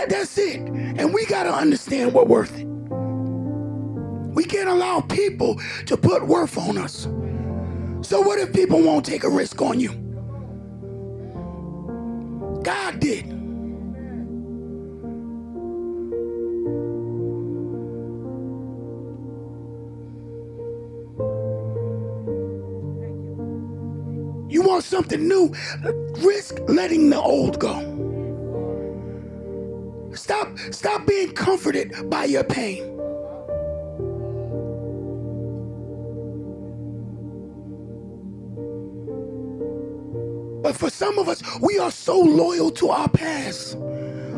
That, 0.07 0.19
that's 0.19 0.37
it. 0.37 0.59
And 0.61 1.13
we 1.13 1.25
got 1.25 1.43
to 1.43 1.53
understand 1.53 2.13
what 2.13 2.27
worth 2.27 2.57
it. 2.57 2.67
We 4.21 4.45
can't 4.45 4.69
allow 4.69 5.01
people 5.01 5.59
to 5.87 5.97
put 5.97 6.27
worth 6.27 6.57
on 6.57 6.77
us. 6.77 7.07
So 8.01 8.21
what 8.21 8.39
if 8.39 8.53
people 8.53 8.81
won't 8.81 9.05
take 9.05 9.23
a 9.23 9.29
risk 9.29 9.61
on 9.61 9.79
you? 9.79 9.93
God 12.63 12.99
did. 12.99 13.27
You 24.49 24.63
want 24.63 24.83
something 24.83 25.27
new? 25.27 25.53
Risk 26.19 26.59
letting 26.67 27.09
the 27.09 27.19
old 27.19 27.59
go. 27.59 28.06
Stop, 30.71 31.05
being 31.05 31.33
comforted 31.33 32.09
by 32.09 32.25
your 32.25 32.43
pain. 32.43 32.95
But 40.61 40.75
for 40.75 40.89
some 40.89 41.17
of 41.17 41.29
us, 41.29 41.41
we 41.61 41.79
are 41.79 41.91
so 41.91 42.19
loyal 42.19 42.71
to 42.71 42.89
our 42.89 43.07
past. 43.09 43.77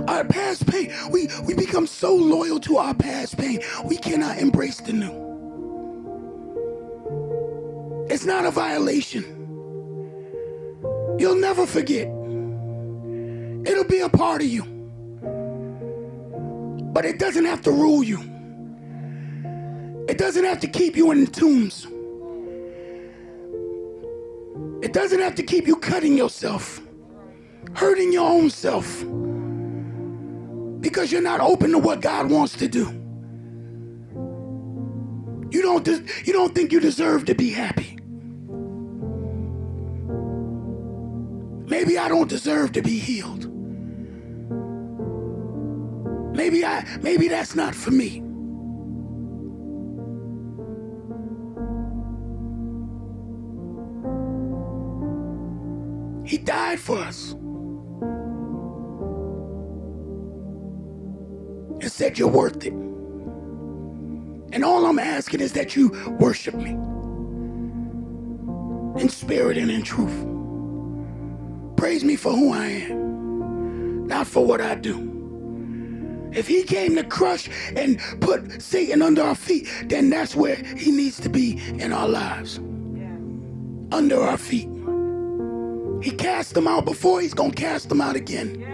Our 0.08 0.24
past 0.26 0.68
pain. 0.68 0.94
We, 1.10 1.28
we 1.46 1.54
become 1.56 1.88
so 1.88 2.14
loyal 2.16 2.60
to 2.62 2.78
our 2.78 2.94
past 2.94 3.38
pain, 3.38 3.62
we 3.86 3.98
cannot 3.98 4.38
embrace 4.38 4.80
the 4.82 4.94
new. 4.94 5.30
It's 8.10 8.26
not 8.26 8.46
a 8.46 8.52
violation. 8.52 9.24
You'll 11.20 11.36
never 11.36 11.66
forget. 11.66 12.08
It'll 13.66 13.84
be 13.84 14.00
a 14.00 14.10
part 14.10 14.42
of 14.42 14.48
you. 14.48 14.79
But 17.00 17.06
it 17.06 17.18
doesn't 17.18 17.46
have 17.46 17.62
to 17.62 17.72
rule 17.72 18.04
you. 18.04 18.20
It 20.10 20.18
doesn't 20.18 20.44
have 20.44 20.60
to 20.60 20.68
keep 20.68 20.98
you 20.98 21.12
in 21.12 21.28
tombs. 21.28 21.88
It 24.84 24.92
doesn't 24.92 25.22
have 25.22 25.34
to 25.36 25.44
keep 25.44 25.66
you 25.66 25.78
cutting 25.78 26.18
yourself, 26.18 26.82
hurting 27.74 28.12
your 28.12 28.30
own 28.30 28.50
self, 28.50 29.06
because 30.82 31.10
you're 31.10 31.22
not 31.22 31.40
open 31.40 31.72
to 31.72 31.78
what 31.78 32.02
God 32.02 32.30
wants 32.30 32.58
to 32.58 32.68
do. 32.68 32.92
You 35.52 35.62
don't, 35.62 35.88
you 35.88 36.34
don't 36.34 36.54
think 36.54 36.74
you 36.74 36.82
deserve 36.82 37.24
to 37.28 37.34
be 37.34 37.50
happy. 37.50 37.98
Maybe 41.66 41.98
I 41.98 42.10
don't 42.10 42.28
deserve 42.28 42.74
to 42.74 42.82
be 42.82 43.00
healed. 43.00 43.59
Maybe 46.40 46.64
I 46.64 46.86
maybe 47.02 47.28
that's 47.28 47.54
not 47.54 47.76
for 47.76 47.92
me. 47.92 48.24
He 56.26 56.38
died 56.38 56.80
for 56.80 56.98
us. 57.00 57.34
And 61.82 61.92
said 61.92 62.18
you're 62.18 62.30
worth 62.30 62.66
it. 62.66 62.72
And 62.72 64.64
all 64.64 64.86
I'm 64.86 64.98
asking 64.98 65.42
is 65.42 65.52
that 65.52 65.76
you 65.76 65.90
worship 66.22 66.56
me 66.56 66.72
in 69.02 69.10
spirit 69.10 69.58
and 69.58 69.70
in 69.70 69.84
truth. 69.84 70.26
Praise 71.76 72.06
me 72.06 72.16
for 72.16 72.32
who 72.32 72.54
I 72.54 72.66
am, 72.66 74.08
not 74.08 74.26
for 74.26 74.46
what 74.46 74.62
I 74.62 74.76
do. 74.76 75.09
If 76.32 76.48
he 76.48 76.64
came 76.64 76.96
to 76.96 77.04
crush 77.04 77.50
and 77.76 78.00
put 78.22 78.62
Satan 78.62 79.02
under 79.02 79.24
our 79.24 79.36
feet, 79.36 79.68
then 79.86 80.10
that's 80.10 80.36
where 80.36 80.56
he 80.56 80.92
needs 80.92 81.20
to 81.22 81.30
be 81.30 81.60
in 81.80 81.92
our 81.92 82.08
lives. 82.08 82.60
Under 83.92 84.22
our 84.22 84.38
feet. 84.38 84.70
He 86.02 86.12
cast 86.12 86.54
them 86.54 86.68
out 86.68 86.86
before, 86.86 87.22
he's 87.22 87.34
gonna 87.34 87.54
cast 87.54 87.90
them 87.90 88.00
out 88.00 88.16
again. 88.16 88.66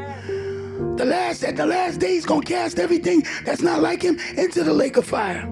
The 0.98 1.06
last 1.06 1.44
at 1.44 1.56
the 1.56 1.66
last 1.66 2.00
day, 2.00 2.14
he's 2.14 2.26
gonna 2.26 2.46
cast 2.46 2.80
everything 2.80 3.24
that's 3.46 3.62
not 3.62 3.82
like 3.82 4.02
him 4.02 4.20
into 4.38 4.64
the 4.64 4.74
lake 4.74 4.98
of 4.98 5.06
fire. 5.06 5.50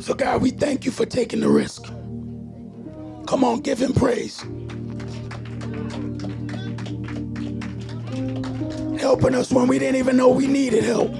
So 0.00 0.14
God, 0.14 0.40
we 0.40 0.50
thank 0.50 0.86
you 0.86 0.90
for 0.90 1.04
taking 1.04 1.40
the 1.40 1.48
risk. 1.48 1.84
Come 3.26 3.44
on, 3.44 3.60
give 3.60 3.78
him 3.78 3.92
praise. 3.92 4.44
Helping 9.00 9.34
us 9.34 9.50
when 9.50 9.66
we 9.66 9.78
didn't 9.78 9.96
even 9.96 10.18
know 10.18 10.28
we 10.28 10.46
needed 10.46 10.84
help. 10.84 11.10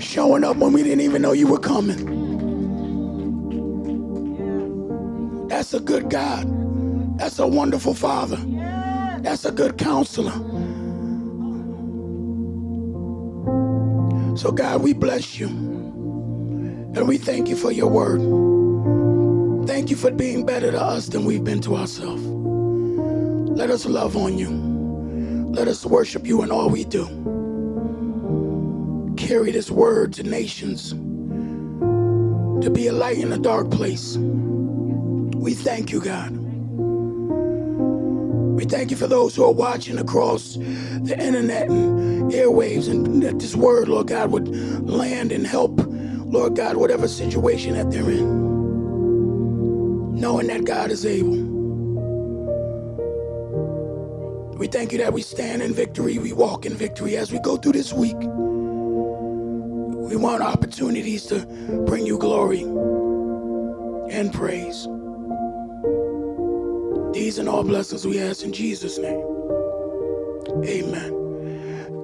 Showing 0.00 0.42
up 0.42 0.56
when 0.56 0.72
we 0.72 0.82
didn't 0.82 1.02
even 1.02 1.22
know 1.22 1.30
you 1.32 1.46
were 1.46 1.60
coming. 1.60 2.26
That's 5.46 5.72
a 5.72 5.80
good 5.80 6.10
God. 6.10 6.48
That's 7.18 7.38
a 7.38 7.46
wonderful 7.46 7.94
Father. 7.94 8.38
That's 9.22 9.44
a 9.44 9.52
good 9.52 9.78
counselor. 9.78 10.32
So, 14.36 14.50
God, 14.50 14.82
we 14.82 14.94
bless 14.94 15.38
you. 15.38 15.46
And 15.48 17.06
we 17.06 17.18
thank 17.18 17.48
you 17.48 17.56
for 17.56 17.70
your 17.70 17.88
word. 17.88 18.20
Thank 19.68 19.90
you 19.90 19.96
for 19.96 20.10
being 20.10 20.44
better 20.44 20.72
to 20.72 20.82
us 20.82 21.06
than 21.06 21.24
we've 21.24 21.44
been 21.44 21.60
to 21.62 21.76
ourselves. 21.76 22.24
Let 23.40 23.70
us 23.70 23.86
love 23.86 24.16
on 24.16 24.38
you. 24.38 24.61
Let 25.52 25.68
us 25.68 25.84
worship 25.84 26.26
you 26.26 26.42
in 26.42 26.50
all 26.50 26.70
we 26.70 26.84
do. 26.84 27.04
Carry 29.18 29.52
this 29.52 29.70
word 29.70 30.14
to 30.14 30.22
nations 30.22 30.92
to 32.64 32.70
be 32.70 32.86
a 32.86 32.92
light 32.92 33.18
in 33.18 33.30
a 33.32 33.38
dark 33.38 33.70
place. 33.70 34.16
We 34.16 35.52
thank 35.52 35.92
you, 35.92 36.00
God. 36.00 36.30
We 38.56 38.64
thank 38.64 38.90
you 38.90 38.96
for 38.96 39.06
those 39.06 39.36
who 39.36 39.44
are 39.44 39.52
watching 39.52 39.98
across 39.98 40.54
the 40.54 41.16
internet 41.20 41.68
and 41.68 42.32
airwaves, 42.32 42.88
and 42.88 43.22
that 43.22 43.38
this 43.38 43.54
word, 43.54 43.88
Lord 43.88 44.08
God, 44.08 44.30
would 44.30 44.48
land 44.88 45.32
and 45.32 45.46
help, 45.46 45.78
Lord 45.86 46.56
God, 46.56 46.78
whatever 46.78 47.08
situation 47.08 47.74
that 47.74 47.90
they're 47.90 48.10
in. 48.10 48.52
Knowing 50.14 50.46
that 50.46 50.64
God 50.64 50.90
is 50.90 51.04
able. 51.04 51.51
Thank 54.72 54.92
you 54.92 54.98
that 54.98 55.12
we 55.12 55.22
stand 55.22 55.62
in 55.62 55.74
victory, 55.74 56.18
we 56.18 56.32
walk 56.32 56.66
in 56.66 56.74
victory 56.74 57.16
as 57.16 57.32
we 57.32 57.38
go 57.40 57.56
through 57.58 57.72
this 57.72 57.92
week. 57.92 58.16
We 59.92 60.16
want 60.16 60.42
opportunities 60.42 61.26
to 61.26 61.46
bring 61.86 62.06
you 62.06 62.18
glory 62.18 62.62
and 64.10 64.32
praise. 64.34 64.88
These 67.12 67.38
and 67.38 67.48
all 67.48 67.64
blessings 67.64 68.06
we 68.06 68.20
ask 68.20 68.44
in 68.44 68.52
Jesus' 68.52 68.98
name. 68.98 69.40
Amen. 70.64 71.32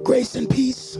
Grace 0.03 0.35
and 0.35 0.49
peace. 0.49 0.97